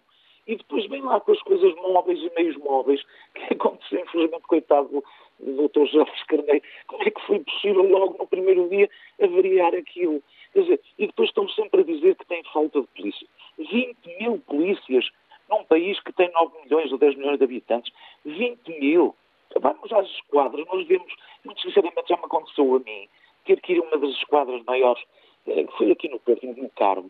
[0.48, 3.04] e depois vem lá com as coisas móveis e meios móveis,
[3.36, 5.04] que aconteceu, infelizmente, coitado
[5.40, 5.86] do Dr.
[5.86, 8.90] Jorge Carneiro, como é que foi possível logo no primeiro dia
[9.22, 10.24] avariar aquilo?
[10.54, 13.28] Quer dizer, e depois estão sempre a dizer que tem falta de polícia.
[13.58, 15.10] 20 mil polícias
[15.50, 17.94] num país que tem 9 milhões ou 10 milhões de habitantes.
[18.26, 19.16] 20 mil.
[19.60, 23.08] Vamos às esquadras, nós vemos, muito sinceramente já me aconteceu a mim,
[23.46, 25.02] ter que ir a uma das esquadras maiores,
[25.48, 27.10] eh, que foi aqui no Porto, no Carmo.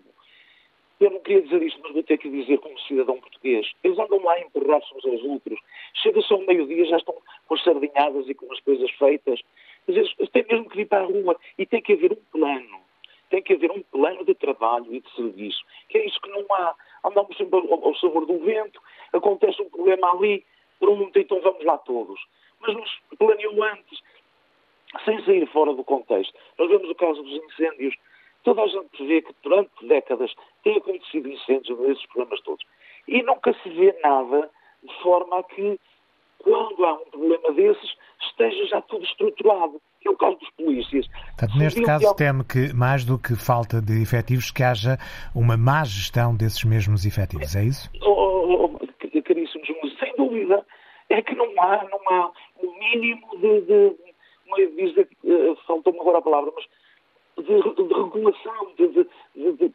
[0.99, 3.71] Eu não queria dizer isto, mas vou ter que dizer como cidadão português.
[3.83, 5.59] Eles andam lá a empurrar-se uns aos outros.
[5.93, 7.15] Chega-se ao meio-dia, já estão
[7.47, 9.39] com as sardinhadas e com as coisas feitas.
[9.87, 12.81] Mas eles têm mesmo que ir para a rua e tem que haver um plano.
[13.29, 15.63] Tem que haver um plano de trabalho e de serviço.
[15.89, 16.75] Que é isso que não há.
[17.03, 18.81] Andamos sempre ao, sabor do vento,
[19.13, 20.43] acontece um problema ali,
[20.79, 22.19] pronto, então vamos lá todos.
[22.59, 24.01] Mas nos planeou antes,
[25.05, 26.33] sem sair fora do contexto.
[26.57, 27.95] Nós vemos o caso dos incêndios.
[28.43, 32.65] Toda a gente vê que durante décadas tem acontecido incêndios nesses problemas todos.
[33.07, 34.49] E nunca se vê nada
[34.83, 35.79] de forma a que
[36.39, 39.81] quando há um problema desses, esteja já tudo estruturado.
[39.99, 41.07] Que é o caso dos polícias.
[41.07, 44.97] Portanto, neste caso, teme que, mais do que falta de efetivos, que haja
[45.35, 47.89] uma má gestão desses mesmos efetivos, é isso?
[48.03, 49.67] Oh, oh, oh, caríssimos,
[49.99, 50.65] sem dúvida.
[51.09, 53.95] É que não há, não há o um mínimo de, de,
[54.75, 56.65] de, de uh, faltou-me agora a palavra, mas
[57.37, 59.73] de, de regulação, de, de, de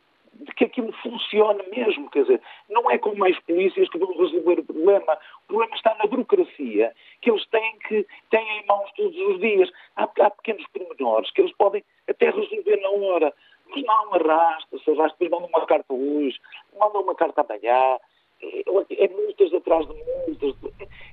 [0.56, 2.10] que aquilo funcione mesmo.
[2.10, 5.18] Quer dizer, não é com mais polícias que vão resolver o problema.
[5.44, 9.70] O problema está na burocracia, que eles têm, que, têm em mãos todos os dias.
[9.96, 13.32] Há, há pequenos pormenores que eles podem até resolver na hora.
[13.68, 16.38] Mas não arrasta-se, arrasta, depois mandam uma carta hoje,
[16.78, 17.98] mandam uma carta amanhã.
[18.42, 20.56] É, é multas atrás de multas.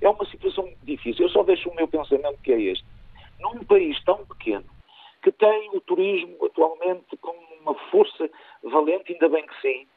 [0.02, 1.26] É uma situação difícil.
[1.26, 2.86] Eu só deixo o meu pensamento que é este.
[3.40, 4.66] Num país tão pequeno,
[5.22, 8.30] que tem o turismo atualmente com uma força
[8.64, 9.88] valente, ainda bem que sim,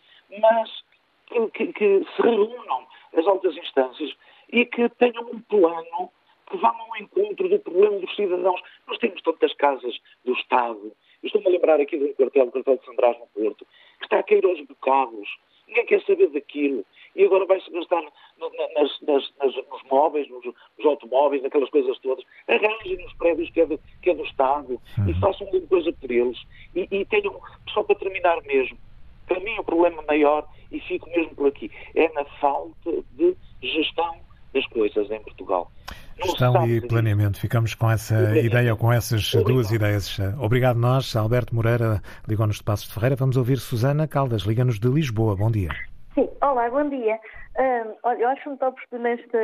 [0.40, 0.84] mas
[1.26, 4.14] que, que, que se reúnam as altas instâncias
[4.50, 6.10] e que tenham um plano
[6.50, 8.60] que vá ao encontro do problema dos cidadãos.
[8.86, 10.92] Nós temos tantas casas do Estado.
[11.22, 13.66] Estou-me a lembrar aqui de um quartel, o quartel de Sandrás no Porto,
[13.98, 15.28] que está a cair aos bocados.
[15.66, 16.84] Ninguém quer saber daquilo.
[17.14, 18.02] E agora vai-se gastar
[18.38, 22.24] nas, nas, nas, nos móveis, nos, nos, automóveis, naquelas coisas todas.
[22.48, 25.08] Arranjem nos prédios que é do, que é do Estado uhum.
[25.08, 26.38] e façam alguma coisa por eles.
[26.74, 27.40] E, e tenham,
[27.72, 28.76] só para terminar mesmo,
[29.26, 34.16] para mim o problema maior, e fico mesmo por aqui, é na falta de gestão
[34.52, 35.70] das coisas em Portugal.
[36.22, 37.40] Gestão e planeamento.
[37.40, 39.54] Ficamos com essa ideia, com essas Obrigado.
[39.54, 40.18] duas ideias.
[40.38, 41.16] Obrigado nós.
[41.16, 43.16] Alberto Moreira ligou-nos de Passos de Ferreira.
[43.16, 45.34] Vamos ouvir Susana Caldas, liga-nos de Lisboa.
[45.34, 45.70] Bom dia.
[46.14, 47.18] Sim, olá, bom dia.
[47.58, 49.38] Uh, olha, eu acho muito oportuno esta,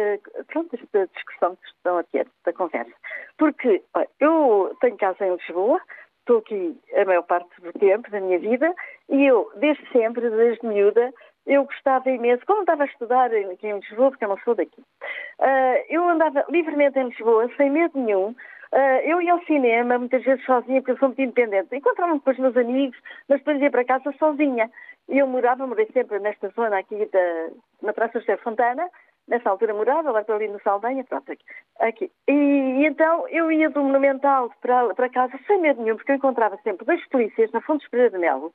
[0.47, 2.93] pronto, esta discussão que estão aqui, esta conversa.
[3.39, 5.81] Porque olha, eu tenho casa em Lisboa,
[6.21, 8.75] estou aqui a maior parte do tempo da minha vida
[9.09, 11.13] e eu, desde sempre, desde miúda,
[11.47, 14.81] eu gostava imenso, como estava a estudar aqui em Lisboa, porque eu não sou daqui,
[14.81, 18.35] uh, eu andava livremente em Lisboa, sem medo nenhum,
[18.71, 21.75] Uh, eu ia ao cinema, muitas vezes sozinha, porque eu sou muito independente.
[21.75, 24.71] Encontrava-me com os meus amigos, mas depois ia para casa sozinha.
[25.09, 27.49] E eu morava, morei sempre nesta zona aqui da,
[27.83, 28.87] na Praça José Fontana.
[29.29, 31.45] Nessa altura morava, agora estou ali no Saldanha, pronto, aqui.
[31.79, 32.11] aqui.
[32.27, 36.17] E, e, então eu ia do Monumental para, para casa sem medo nenhum, porque eu
[36.17, 38.53] encontrava sempre dois polícias na Fonte Pereira de Melo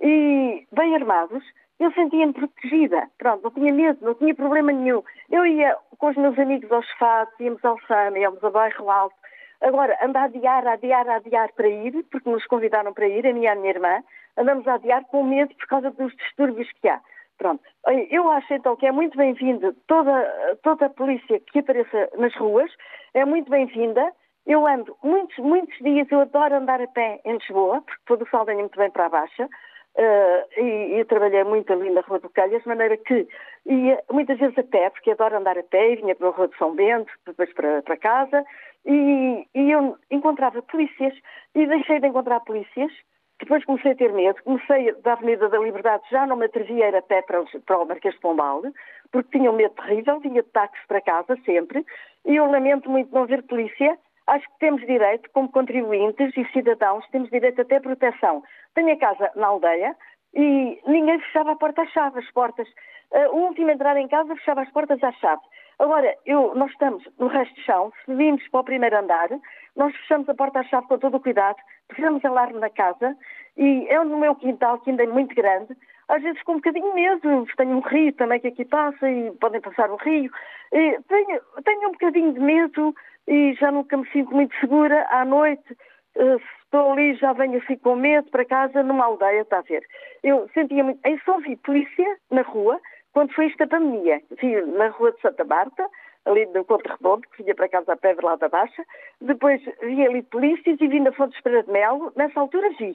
[0.00, 1.42] e bem armados,
[1.78, 3.08] eu sentia-me protegida.
[3.18, 5.02] Pronto, não tinha medo, não tinha problema nenhum.
[5.30, 9.16] Eu ia com os meus amigos aos fatos, íamos ao Sama, íamos ao Bairro Alto.
[9.62, 13.26] Agora, andar a adiar, a adiar, a adiar para ir, porque nos convidaram para ir,
[13.26, 14.02] a minha e a minha irmã,
[14.36, 17.00] andamos a adiar com medo por causa dos distúrbios que há.
[17.40, 17.64] Pronto.
[18.10, 22.70] Eu acho então que é muito bem-vinda toda, toda a polícia que apareça nas ruas,
[23.14, 24.12] é muito bem-vinda.
[24.46, 28.28] Eu ando muitos, muitos dias, eu adoro andar a pé em Lisboa, porque todo o
[28.28, 29.48] Saldanha muito bem para a Baixa.
[29.96, 33.26] Uh, e, e trabalhei muito ali na Rua do Calhas, de maneira que
[33.64, 36.46] ia muitas vezes a pé, porque adoro andar a pé, e vinha para a Rua
[36.46, 38.44] de São Bento, depois para, para casa,
[38.84, 41.14] e, e eu encontrava polícias,
[41.54, 42.92] e deixei de encontrar polícias,
[43.40, 46.88] depois comecei a ter medo, comecei da Avenida da Liberdade, já não me atrevia a
[46.88, 48.62] ir a pé para, para o Marquês de Pombal,
[49.10, 51.84] porque tinha um medo terrível, vinha de táxis para casa sempre,
[52.26, 53.98] e eu lamento muito não ver polícia,
[54.30, 58.44] Acho que temos direito, como contribuintes e cidadãos, temos direito até a proteção.
[58.76, 59.96] Tenho a casa na aldeia
[60.32, 62.68] e ninguém fechava a porta à chave, as portas.
[63.10, 65.42] Uh, o último a entrar em casa fechava as portas à chave.
[65.80, 69.30] Agora, eu, nós estamos no resto de chão, se vimos para o primeiro andar,
[69.74, 71.56] nós fechamos a porta à chave com todo o cuidado,
[71.90, 73.16] fechamos alarme na casa
[73.56, 75.74] e é no meu quintal, que ainda é muito grande,
[76.06, 79.62] às vezes com um bocadinho medo, tenho um rio também que aqui passa e podem
[79.62, 80.30] passar o rio,
[80.70, 82.94] e tenho, tenho um bocadinho de medo
[83.26, 85.06] e já nunca me sinto muito segura.
[85.08, 85.72] À noite,
[86.16, 89.82] uh, estou ali, já venho assim com medo para casa, numa aldeia, está a ver.
[90.22, 91.00] Eu sentia muito.
[91.06, 92.78] Eu só vi polícia na rua
[93.12, 94.20] quando foi esta pandemia.
[94.40, 95.88] Vi na rua de Santa Marta,
[96.26, 98.84] ali no Conto Redondo, que vinha para casa a pé lá da Baixa.
[99.20, 102.12] Depois vi ali polícias e vi na Fonte Espera de Melo.
[102.16, 102.90] Nessa altura vi.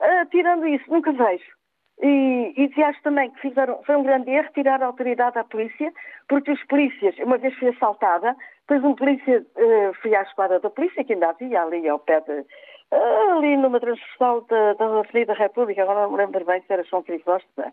[0.00, 1.52] Uh, tirando isso, nunca vejo.
[2.02, 5.92] E, e acho também que fizeram, foi um grande erro tirar a autoridade à polícia,
[6.28, 8.34] porque os polícias, uma vez fui assaltada,
[8.66, 12.20] depois um polícia, uh, fui à esquadra da polícia, que ainda havia ali ao pé
[12.20, 12.44] de,
[12.92, 17.02] ali numa transversal da, da Avenida República, agora não me lembro bem se era João
[17.02, 17.72] Crisóstomo,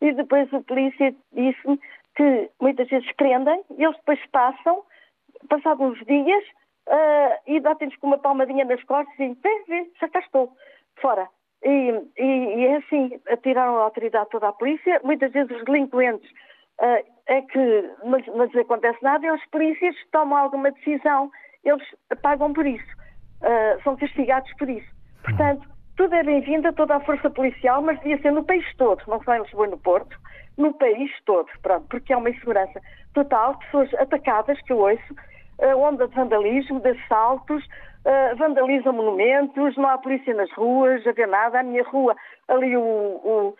[0.00, 1.78] e depois o polícia disse-me
[2.16, 4.82] que muitas vezes prendem, e eles depois passam,
[5.48, 6.44] passados uns dias,
[6.88, 10.52] uh, e dão-lhes com uma palmadinha nas costas e dizem, vê, vê, já cá estou,
[11.00, 11.28] fora.
[11.62, 14.98] E, e, e é assim, tiraram a autoridade toda à polícia.
[15.04, 16.28] Muitas vezes os delinquentes
[16.80, 21.30] uh, é que não acontece nada e os polícias tomam alguma decisão,
[21.64, 21.86] eles
[22.22, 22.96] pagam por isso,
[23.42, 24.88] uh, são castigados por isso.
[25.22, 29.22] Portanto, tudo é bem-vindo, toda a força policial, mas devia ser no país todo, não
[29.22, 30.16] só em Lisboa e no Porto,
[30.56, 32.80] no país todo, pronto, porque há uma insegurança
[33.14, 35.14] total, pessoas atacadas, que eu ouço,
[35.58, 41.12] uh, onda de vandalismo, de assaltos, uh, vandalizam monumentos, não há polícia nas ruas, a
[41.12, 41.60] ver nada.
[41.60, 42.16] A minha rua,
[42.48, 43.56] ali o, o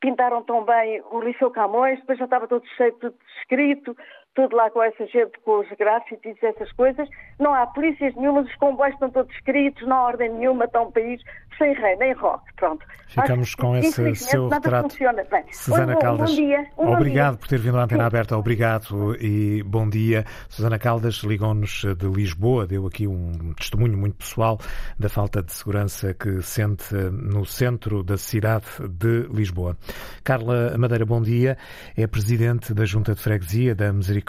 [0.00, 3.96] pintaram tão bem o Liceu Camões, depois já estava todo cheio, tudo escrito,
[4.34, 7.08] tudo lá com essa gente, com os grafites e essas coisas.
[7.38, 10.90] Não há polícias nenhumas, os comboios estão todos escritos, não há ordem nenhuma, está um
[10.90, 11.20] país
[11.58, 12.84] sem rei, nem rock, pronto.
[13.08, 14.96] Ficamos com esse seu retrato.
[15.30, 17.38] Bem, Susana Caldas, bom dia, um obrigado dia.
[17.40, 18.06] por ter vindo à Antena Sim.
[18.06, 20.24] Aberta, obrigado e bom dia.
[20.48, 24.58] Susana Caldas ligou-nos de Lisboa, deu aqui um testemunho muito pessoal
[24.98, 29.76] da falta de segurança que sente no centro da cidade de Lisboa.
[30.22, 31.58] Carla Madeira, bom dia,
[31.96, 34.19] é presidente da Junta de Freguesia da Misericórdia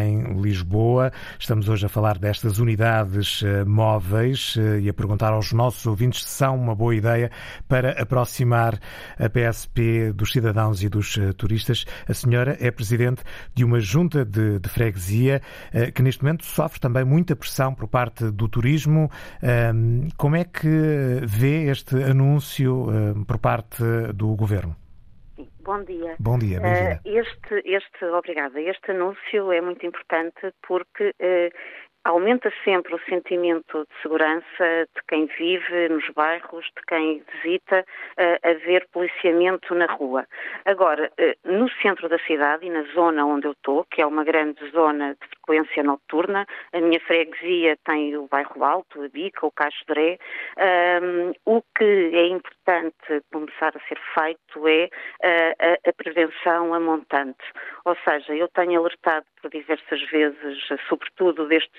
[0.00, 1.12] em Lisboa.
[1.38, 6.24] Estamos hoje a falar destas unidades eh, móveis eh, e a perguntar aos nossos ouvintes
[6.24, 7.30] se são uma boa ideia
[7.68, 8.78] para aproximar
[9.18, 11.84] a PSP dos cidadãos e dos uh, turistas.
[12.08, 13.22] A senhora é presidente
[13.54, 15.40] de uma junta de, de freguesia
[15.94, 19.10] que neste momento sofre também muita pressão por parte do turismo.
[20.16, 22.86] Como é que vê este anúncio
[23.26, 23.82] por parte
[24.14, 24.76] do governo?
[25.66, 26.14] Bom dia.
[26.20, 28.60] Bom dia, uh, este, este, obrigada.
[28.60, 31.50] Este anúncio é muito importante porque uh,
[32.06, 38.48] aumenta sempre o sentimento de segurança de quem vive nos bairros, de quem visita, uh,
[38.48, 40.26] haver policiamento na rua.
[40.64, 44.24] Agora, uh, no centro da cidade e na zona onde eu estou, que é uma
[44.24, 49.50] grande zona de frequência noturna, a minha freguesia tem o bairro Alto, a Bica, o
[49.50, 55.92] Caixo de um, o que é importante começar a ser feito é uh, a, a
[55.92, 57.44] prevenção a montante.
[57.86, 60.58] Ou seja, eu tenho alertado por diversas vezes,
[60.88, 61.70] sobretudo desde,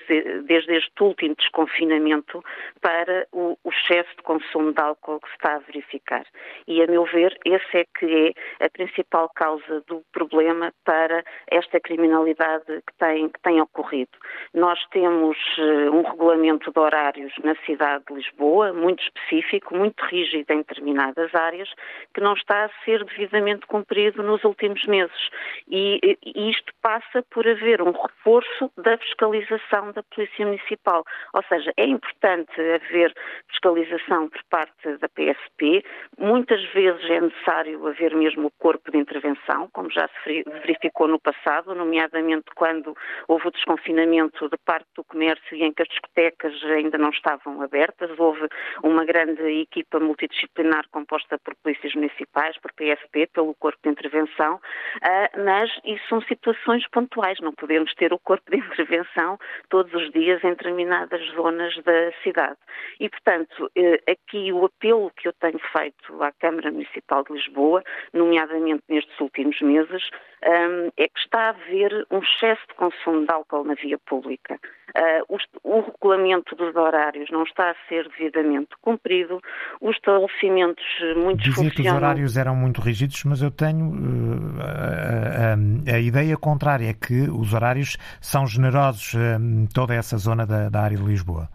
[0.44, 2.42] desde este último desconfinamento,
[2.80, 6.24] para o, o, excesso de consumo de álcool que se está a verificar.
[6.66, 11.78] E, a meu ver, esse é que é a principal causa do problema para esta
[11.78, 14.12] criminalidade que tem, que tem ocorrido.
[14.54, 20.50] Nós temos uh, um regulamento de horários na cidade de Lisboa, muito específico, muito rígido
[20.52, 21.68] em determinadas áreas,
[22.14, 25.28] que não está a ser devidamente cumprido nos últimos meses.
[25.68, 31.04] E, e isto passa por haver um reforço da fiscalização da Polícia Municipal.
[31.34, 33.14] Ou seja, é importante haver
[33.48, 35.84] fiscalização por parte da PSP.
[36.18, 41.18] Muitas vezes é necessário haver mesmo o corpo de intervenção, como já se verificou no
[41.18, 42.96] passado, nomeadamente quando
[43.26, 47.60] houve o desconfinamento de parte do comércio e em que as discotecas ainda não estavam
[47.62, 48.10] abertas.
[48.18, 48.48] Houve
[48.82, 54.60] uma grande equipa multidisciplinar composta por polícias municipais, por PSP, pelo corpo de intervenção,
[55.02, 57.38] ah, mas isso são situações pontuais.
[57.40, 62.58] Não podemos ter o corpo de intervenção todos os dias em determinadas zonas da cidade.
[63.00, 67.82] E, portanto, eh, aqui o apelo que eu tenho feito à Câmara Municipal de Lisboa,
[68.12, 70.08] nomeadamente nestes últimos meses,
[70.40, 74.58] é que está a haver um excesso de consumo de álcool na via pública.
[74.94, 75.22] Ah,
[75.62, 79.40] o regulamento dos horários não está a ser devidamente cumprido,
[79.80, 80.84] os estabelecimentos
[81.16, 81.70] muito Dizia funcionam...
[81.70, 86.92] que os horários eram muito rígidos, mas eu tenho uh, a, a, a, ideia contrária,
[86.94, 91.48] que os horários são generosos em toda essa zona da, da área de Lisboa.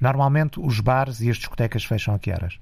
[0.00, 2.58] Normalmente os bares e as discotecas fecham a que horas?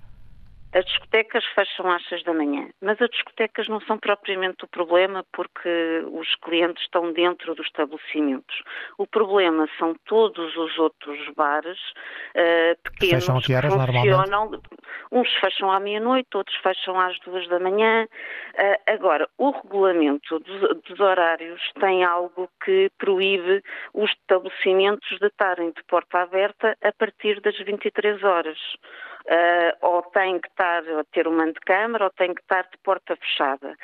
[0.75, 5.25] As discotecas fecham às seis da manhã, mas as discotecas não são propriamente o problema
[5.33, 8.61] porque os clientes estão dentro dos estabelecimentos.
[8.99, 14.61] O problema são todos os outros bares uh, pequenos fecham que funcionam.
[15.13, 18.09] Uns fecham à meia-noite, outros fecham às duas da manhã.
[18.55, 23.63] Uh, agora, o regulamento dos, dos horários tem algo que proíbe
[23.93, 28.59] os estabelecimentos de estarem de porta aberta a partir das 23 horas
[29.27, 33.17] uh, ou tem que estar a ter uma câmara ou tem que estar de porta
[33.17, 33.77] fechada.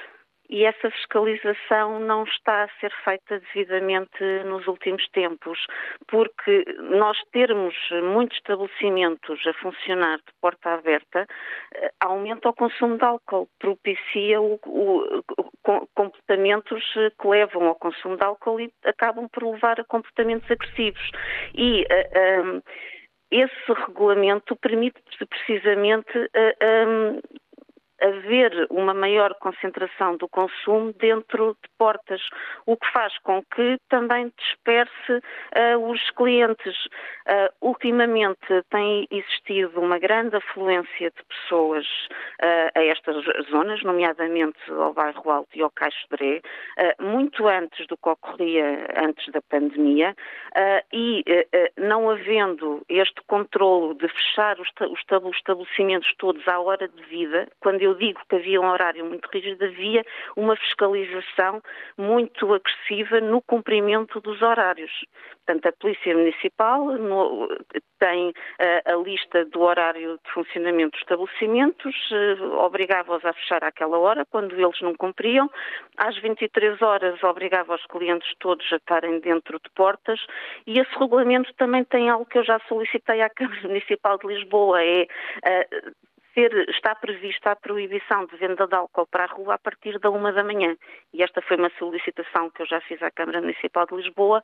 [0.50, 5.64] E essa fiscalização não está a ser feita devidamente nos últimos tempos,
[6.08, 7.72] porque nós termos
[8.02, 11.24] muitos estabelecimentos a funcionar de porta aberta
[11.72, 18.16] eh, aumenta o consumo de álcool, propicia o, o, o, comportamentos que levam ao consumo
[18.16, 21.12] de álcool e acabam por levar a comportamentos agressivos.
[21.54, 22.62] E uh, um,
[23.30, 27.20] esse regulamento permite precisamente uh, um,
[28.00, 32.20] haver uma maior concentração do consumo dentro de portas,
[32.66, 36.76] o que faz com que também disperse uh, os clientes.
[37.26, 44.92] Uh, ultimamente tem existido uma grande afluência de pessoas uh, a estas zonas, nomeadamente ao
[44.92, 46.42] bairro Alto e ao Caixo de
[47.00, 50.14] muito antes do que ocorria antes da pandemia,
[50.92, 51.24] e
[51.76, 54.68] não havendo este controlo de fechar os
[55.36, 59.28] estabelecimentos todos à hora de vida, quando eu eu digo que havia um horário muito
[59.28, 60.04] rígido, havia
[60.36, 61.60] uma fiscalização
[61.98, 64.90] muito agressiva no cumprimento dos horários.
[65.44, 67.48] Portanto, a Polícia Municipal no,
[67.98, 73.64] tem a, eh, a, lista do horário de funcionamento dos estabelecimentos, eh, obrigava-os a fechar
[73.64, 75.50] àquela hora, quando eles não cumpriam.
[75.96, 80.20] Às 23 horas, obrigava os clientes todos a estarem dentro de portas.
[80.66, 84.82] E esse regulamento também tem algo que eu já solicitei à Câmara Municipal de Lisboa,
[84.82, 85.06] é
[85.44, 85.68] eh,
[86.68, 90.32] está prevista a proibição de venda de álcool para a rua a partir da uma
[90.32, 90.76] da manhã.
[91.12, 94.42] E esta foi uma solicitação que eu já fiz à Câmara Municipal de Lisboa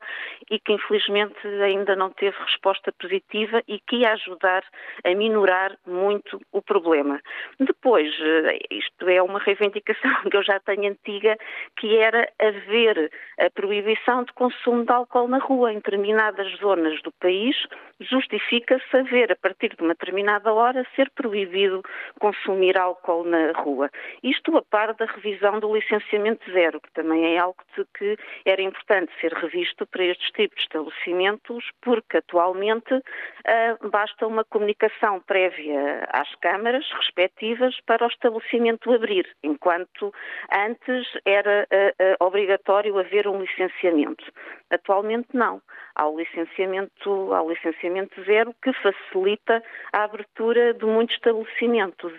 [0.49, 4.63] e que infelizmente ainda não teve resposta positiva e que ia ajudar
[5.03, 7.21] a minorar muito o problema.
[7.59, 11.37] Depois, eh, isto é uma reivindicação que eu já tenho antiga,
[11.77, 15.71] que era haver a proibição de consumo de álcool na rua.
[15.71, 17.55] Em determinadas zonas do país,
[17.99, 21.81] justifica-se haver, a partir de uma determinada hora, ser proibido
[22.19, 23.89] consumir álcool na rua.
[24.23, 28.61] Isto a par da revisão do licenciamento zero, que também é algo de que era
[28.61, 36.07] importante ser revisto para estes tipos de estabelecimentos, porque atualmente uh, basta uma comunicação prévia
[36.11, 40.13] às câmaras respectivas para o estabelecimento abrir, enquanto
[40.51, 44.25] antes era uh, uh, obrigatório haver um licenciamento.
[44.69, 45.61] Atualmente não.
[45.95, 51.66] Há o licenciamento, há o licenciamento zero que facilita a abertura de muitos estabelecimentos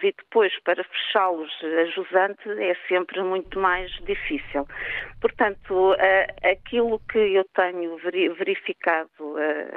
[0.03, 4.66] e depois para fechá-los a jusante é sempre muito mais difícil.
[5.20, 5.96] Portanto,
[6.44, 7.96] aquilo que eu tenho
[8.34, 9.09] verificado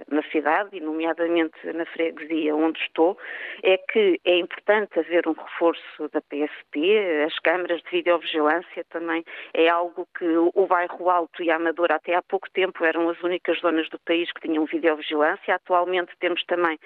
[0.09, 3.17] na cidade, e nomeadamente na freguesia onde estou,
[3.63, 9.67] é que é importante haver um reforço da PSP, as câmaras de videovigilância também é
[9.67, 13.59] algo que o bairro Alto e a Amadora até há pouco tempo eram as únicas
[13.59, 15.55] zonas do país que tinham videovigilância.
[15.55, 16.78] Atualmente temos também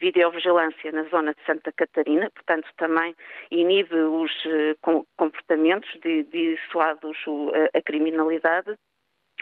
[0.00, 3.14] videovigilância na zona de Santa Catarina, portanto também
[3.50, 4.74] inibe os eh,
[5.16, 5.88] comportamentos
[6.30, 7.16] dissuados
[7.74, 8.76] a criminalidade.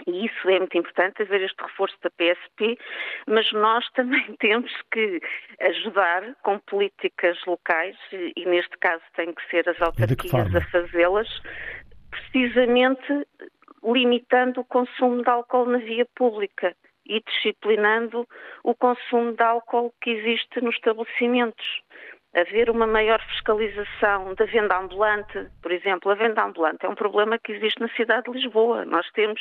[0.07, 2.79] E isso é muito importante, haver este reforço da PSP,
[3.27, 5.21] mas nós também temos que
[5.61, 11.29] ajudar com políticas locais, e neste caso tem que ser as autarquias a fazê-las,
[12.11, 13.27] precisamente
[13.83, 16.75] limitando o consumo de álcool na via pública
[17.07, 18.27] e disciplinando
[18.63, 21.83] o consumo de álcool que existe nos estabelecimentos
[22.35, 27.39] haver uma maior fiscalização da venda ambulante, por exemplo, a venda ambulante é um problema
[27.39, 28.85] que existe na cidade de Lisboa.
[28.85, 29.41] Nós temos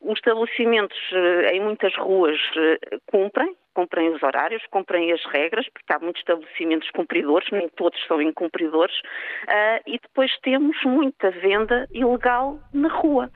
[0.00, 5.92] os estabelecimentos eh, em muitas ruas eh, cumprem, cumprem os horários, cumprem as regras, porque
[5.92, 12.58] há muitos estabelecimentos cumpridores, nem todos são incumpridores, uh, e depois temos muita venda ilegal
[12.74, 13.30] na rua.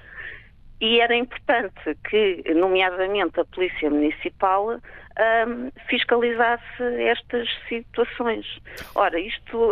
[0.85, 8.45] E era importante que, nomeadamente, a Polícia Municipal um, fiscalizasse estas situações.
[8.95, 9.71] Ora, isto,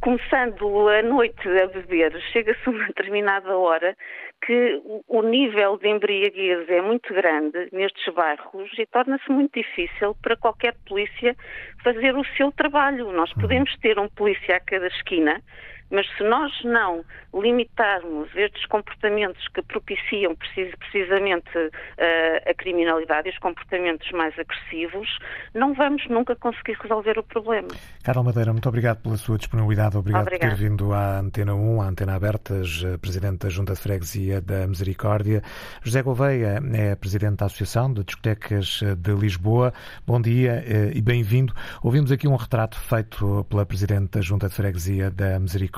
[0.00, 3.94] começando a noite a beber, chega-se a uma determinada hora
[4.40, 10.34] que o nível de embriaguez é muito grande nestes bairros e torna-se muito difícil para
[10.34, 11.36] qualquer polícia
[11.84, 13.12] fazer o seu trabalho.
[13.12, 15.42] Nós podemos ter um polícia a cada esquina,
[15.90, 24.10] mas se nós não limitarmos estes comportamentos que propiciam precisamente uh, a criminalidade os comportamentos
[24.12, 25.08] mais agressivos,
[25.54, 27.68] não vamos nunca conseguir resolver o problema.
[28.02, 29.96] Carla Madeira, muito obrigado pela sua disponibilidade.
[29.96, 30.50] Obrigado, Obrigado.
[30.50, 34.66] por ter vindo à Antena 1, à Antena Abertas, Presidente da Junta de Freguesia da
[34.66, 35.42] Misericórdia.
[35.82, 39.72] José Gouveia é Presidente da Associação de Discotecas de Lisboa.
[40.06, 41.52] Bom dia eh, e bem-vindo.
[41.82, 45.77] Ouvimos aqui um retrato feito pela Presidente da Junta de Freguesia da Misericórdia.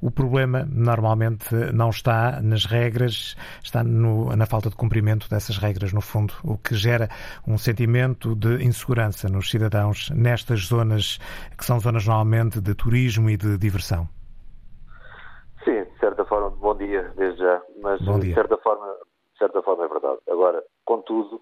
[0.00, 5.92] O problema normalmente não está nas regras, está no, na falta de cumprimento dessas regras,
[5.92, 7.08] no fundo, o que gera
[7.46, 11.18] um sentimento de insegurança nos cidadãos nestas zonas
[11.56, 14.08] que são zonas normalmente de turismo e de diversão.
[15.64, 18.86] Sim, de certa forma, bom dia desde já, mas de certa forma,
[19.32, 20.18] de certa forma é verdade.
[20.30, 21.38] Agora, contudo,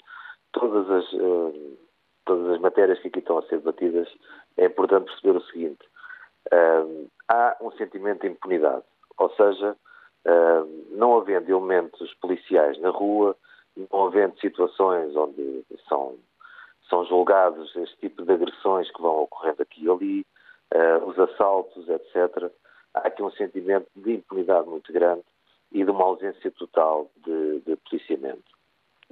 [0.53, 1.79] todas as, uh,
[2.25, 4.09] todas as matérias que aqui estão a ser debatidas,
[4.57, 5.87] é importante perceber o seguinte:
[6.53, 8.85] uh, há um sentimento de impunidade
[9.19, 9.77] ou seja,
[10.91, 13.37] não havendo elementos policiais na rua,
[13.91, 16.17] não havendo situações onde são,
[16.89, 20.27] são julgados este tipo de agressões que vão ocorrendo aqui e ali,
[20.73, 22.51] ah, os assaltos, etc.,
[22.95, 25.25] há aqui um sentimento de impunidade muito grande
[25.73, 28.57] e de uma ausência total de, de policiamento.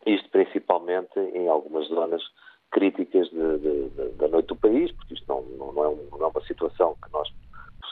[0.05, 2.23] Isto principalmente em algumas zonas
[2.71, 6.27] críticas de, de, da noite do país, porque isto não, não, é um, não, é
[6.27, 7.29] uma situação que nós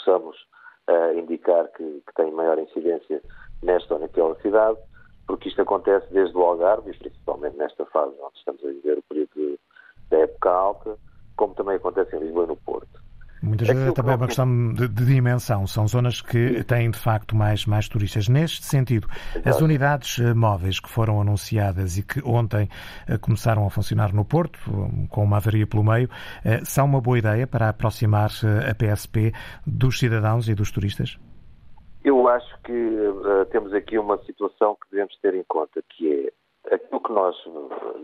[0.05, 0.37] possamos
[0.89, 3.23] uh, indicar que, que, tem maior incidência
[3.63, 4.79] nesta ou naquela cidade,
[5.27, 9.03] porque isto acontece desde o Algarve, e principalmente nesta fase onde estamos a viver o
[9.03, 9.59] período
[10.11, 10.99] da época alta,
[11.37, 13.04] como também acontece em Lisboa e no Porto.
[13.45, 15.67] Muitas vezes é também uma questão de, de, dimensão.
[15.67, 18.27] São zonas que têm, de facto, mais, mais turistas.
[18.29, 19.49] Neste sentido, Exato.
[19.49, 22.69] as unidades eh, móveis que foram anunciadas e que ontem
[23.07, 24.59] eh, começaram a funcionar no Porto,
[25.11, 26.09] com uma avaria pelo meio,
[26.45, 28.31] eh, são uma boa ideia para aproximar
[28.69, 29.33] a PSP
[29.67, 31.19] dos cidadãos e dos turistas?
[32.03, 36.31] Eu acho que uh, temos aqui uma situação que devemos ter em conta, que
[36.71, 37.35] é aquilo que nós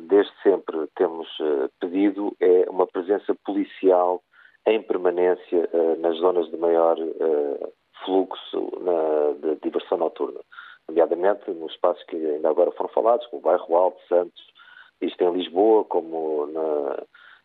[0.09, 4.23] desde sempre temos uh, pedido é uma presença policial
[4.67, 7.73] em permanência uh, nas zonas de maior uh,
[8.05, 10.41] fluxo na, de diversão noturna,
[10.89, 14.43] nomeadamente nos espaços que ainda agora foram falados, como o bairro Alto, Santos,
[15.01, 17.03] isto em Lisboa, como na,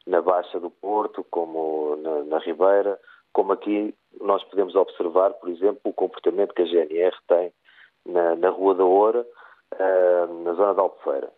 [0.08, 3.00] na Baixa do Porto, como na, na Ribeira,
[3.34, 7.52] como aqui nós podemos observar, por exemplo, o comportamento que a GNR tem
[8.06, 9.26] na, na Rua da Oura,
[9.74, 11.32] uh, na zona da Albufeira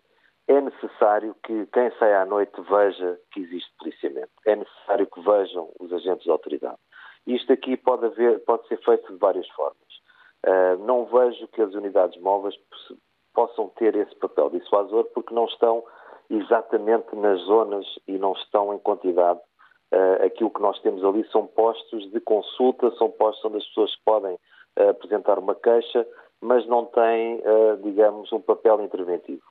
[0.48, 4.32] é necessário que quem sai à noite veja que existe policiamento.
[4.46, 6.78] É necessário que vejam os agentes de autoridade.
[7.26, 9.76] Isto aqui pode, haver, pode ser feito de várias formas.
[10.46, 12.56] Uh, não vejo que as unidades móveis
[13.34, 15.84] possam ter esse papel dissuasor porque não estão
[16.30, 19.42] exatamente nas zonas e não estão em quantidade.
[19.94, 23.94] Uh, aquilo que nós temos ali são postos de consulta, são postos onde as pessoas
[24.06, 26.08] podem uh, apresentar uma queixa,
[26.40, 27.42] mas não têm,
[27.82, 29.42] digamos, um papel interventivo.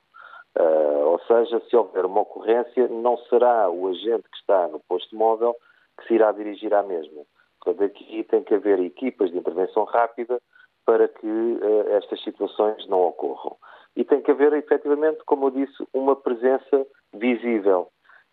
[0.59, 5.15] Uh, ou seja, se houver uma ocorrência, não será o agente que está no posto
[5.15, 5.55] móvel
[5.99, 7.23] que se irá dirigir à mesma.
[7.61, 10.39] Portanto, aqui tem que haver equipas de intervenção rápida
[10.85, 13.57] para que uh, estas situações não ocorram.
[13.95, 17.89] E tem que haver, efetivamente, como eu disse, uma presença visível.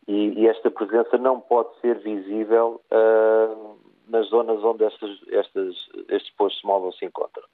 [0.07, 5.75] E, e esta presença não pode ser visível uh, nas zonas onde estas, estas,
[6.09, 7.45] estes postos móveis se encontram.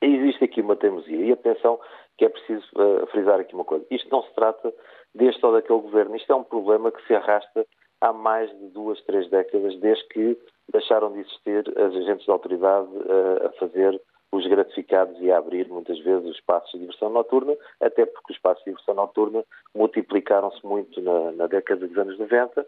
[0.00, 1.24] Existe aqui uma teimosia.
[1.24, 1.80] E atenção,
[2.18, 3.86] que é preciso uh, frisar aqui uma coisa.
[3.90, 4.74] Isto não se trata
[5.14, 6.16] deste ou daquele governo.
[6.16, 7.64] Isto é um problema que se arrasta
[8.00, 10.38] há mais de duas, três décadas, desde que
[10.72, 14.00] deixaram de existir as agentes de autoridade uh, a fazer
[14.30, 18.36] os gratificados e a abrir muitas vezes os espaços de diversão noturna, até porque os
[18.36, 19.42] espaços de diversão noturna
[19.74, 22.66] multiplicaram-se muito na, na, década dos anos 90,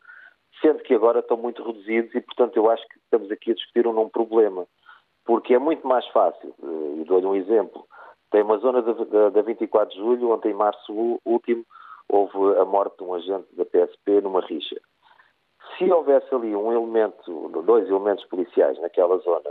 [0.62, 3.86] sendo que agora estão muito reduzidos e, portanto, eu acho que estamos aqui a discutir
[3.86, 4.66] um, um problema,
[5.26, 7.86] porque é muito mais fácil, eh, e dou-lhe um exemplo,
[8.30, 11.64] tem uma zona da 24 de julho, ontem em março último,
[12.08, 14.76] houve a morte de um agente da PSP numa rixa.
[15.76, 19.50] Se houvesse ali um elemento, dois elementos policiais naquela zona,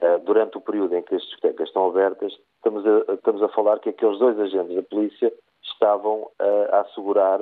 [0.00, 3.78] eh, durante o período em que as discotecas estão abertas, estamos a, estamos a falar
[3.78, 7.40] que aqueles dois agentes da polícia estavam a, a assegurar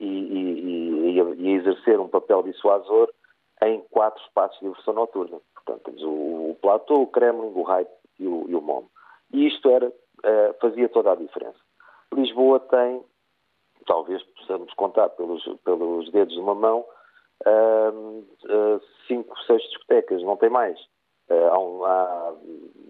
[0.00, 3.10] e, e, e, a, e, a, exercer um papel dissuasor
[3.62, 5.38] em quatro espaços de diversão noturna.
[5.54, 8.84] Portanto, temos o, o Platô, o Kremlin, o Hype e o, e o MOM.
[9.32, 9.92] E isto era,
[10.26, 11.58] uh, fazia toda a diferença.
[12.12, 13.02] Lisboa tem,
[13.86, 16.84] talvez possamos contar pelos, pelos dedos de uma mão,
[17.46, 20.78] uh, uh, cinco, seis discotecas, não tem mais.
[21.28, 22.34] Uh, há, um, há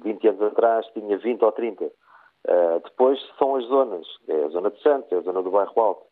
[0.03, 1.85] 20 anos atrás tinha 20 ou 30.
[1.85, 5.81] Uh, depois são as zonas, é a zona de Santos, é a zona do bairro
[5.81, 6.07] Alto.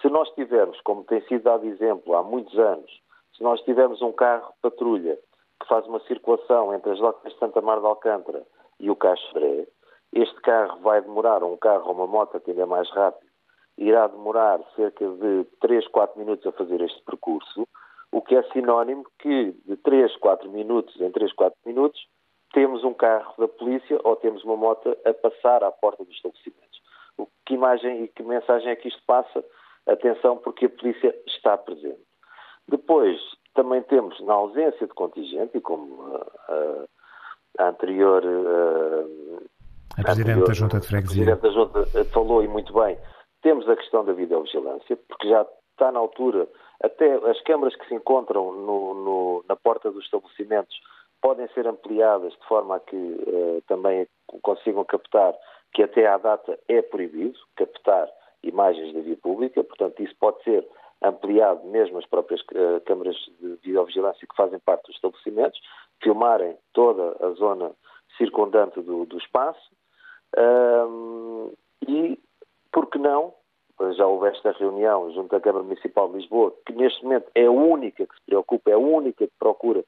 [0.00, 2.90] Se nós tivermos, como tem sido dado exemplo há muitos anos,
[3.36, 5.18] se nós tivermos um carro patrulha
[5.60, 8.46] que faz uma circulação entre as docas de Santa Mar de Alcântara
[8.78, 9.66] e o Caixeré,
[10.14, 13.28] este carro vai demorar, um carro ou uma moto que ainda é mais rápido,
[13.76, 17.66] irá demorar cerca de 3, 4 minutos a fazer este percurso,
[18.12, 22.00] o que é sinónimo que de 3, 4 minutos em 3, 4 minutos
[22.52, 26.80] temos um carro da polícia ou temos uma moto a passar à porta dos estabelecimentos.
[27.18, 29.44] O que imagem e que mensagem é que isto passa?
[29.86, 32.00] Atenção, porque a polícia está presente.
[32.68, 33.20] Depois,
[33.54, 36.16] também temos, na ausência de contingente, e como
[36.48, 36.84] a,
[37.58, 38.22] a anterior.
[38.24, 39.53] A,
[39.98, 41.34] a Presidente anterior, da Junta de Freguesia.
[41.34, 42.98] A Presidente da Junta falou e muito bem,
[43.42, 46.48] temos a questão da videovigilância, porque já está na altura,
[46.82, 50.74] até as câmaras que se encontram no, no, na porta dos estabelecimentos
[51.20, 54.06] podem ser ampliadas de forma a que uh, também
[54.42, 55.34] consigam captar
[55.72, 58.08] que até à data é proibido captar
[58.42, 60.66] imagens da via pública, portanto isso pode ser
[61.02, 65.58] ampliado mesmo as próprias uh, câmaras de videovigilância que fazem parte dos estabelecimentos,
[66.02, 67.72] filmarem toda a zona
[68.18, 69.74] circundante do, do espaço
[70.38, 71.52] um,
[71.86, 72.18] e,
[72.72, 73.34] por que não,
[73.96, 77.50] já houve esta reunião junto à Câmara Municipal de Lisboa, que neste momento é a
[77.50, 79.84] única que se preocupa, é a única que procura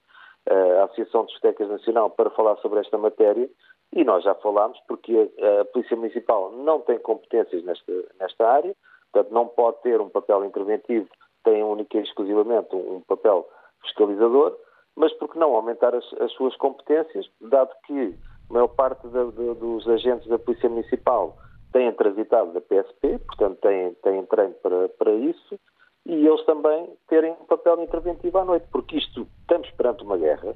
[0.46, 3.48] eh, a Associação de Discotecas Nacional para falar sobre esta matéria,
[3.92, 8.74] e nós já falámos, porque a, a Polícia Municipal não tem competências nesta, nesta área,
[9.12, 11.08] portanto não pode ter um papel interventivo,
[11.44, 13.48] tem única e exclusivamente um, um papel
[13.82, 14.56] fiscalizador,
[14.96, 18.14] mas por que não aumentar as, as, suas competências, dado que
[18.48, 21.36] a maior parte da, da, dos agentes da Polícia Municipal
[21.72, 25.58] têm transitado da PSP, portanto têm, têm treino para, para isso,
[26.06, 30.54] e eles também terem um papel interventivo à noite, porque isto, estamos perante uma guerra,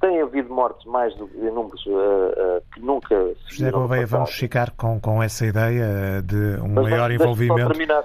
[0.00, 3.14] tem havido mortes mais do, em números uh, uh, que nunca
[3.48, 7.68] se José Gouveia, vamos ficar com, com essa ideia de um Mas maior envolvimento.
[7.68, 8.04] Terminar,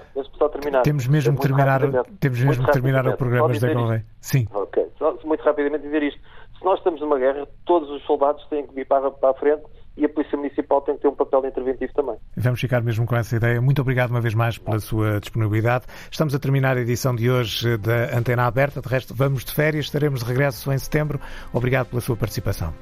[0.52, 0.82] terminar.
[0.82, 1.80] Temos mesmo, terminar,
[2.20, 4.04] temos mesmo terminar o programa, José Gouveia.
[4.20, 4.46] Sim.
[4.52, 6.20] Ok, Só, muito rapidamente dizer isto.
[6.58, 9.62] Se nós estamos numa guerra, todos os soldados têm que vir para, para a frente
[9.96, 12.16] e a Polícia Municipal tem que ter um papel interventivo também.
[12.36, 13.60] Vamos ficar mesmo com essa ideia.
[13.60, 15.86] Muito obrigado uma vez mais pela sua disponibilidade.
[16.10, 18.80] Estamos a terminar a edição de hoje da Antena Aberta.
[18.80, 21.20] De resto, vamos de férias, estaremos de regresso em setembro.
[21.52, 22.74] Obrigado pela sua participação.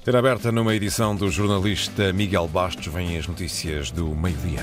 [0.00, 4.62] Antena Aberta, numa edição do jornalista Miguel Bastos, vêm as notícias do meio-dia.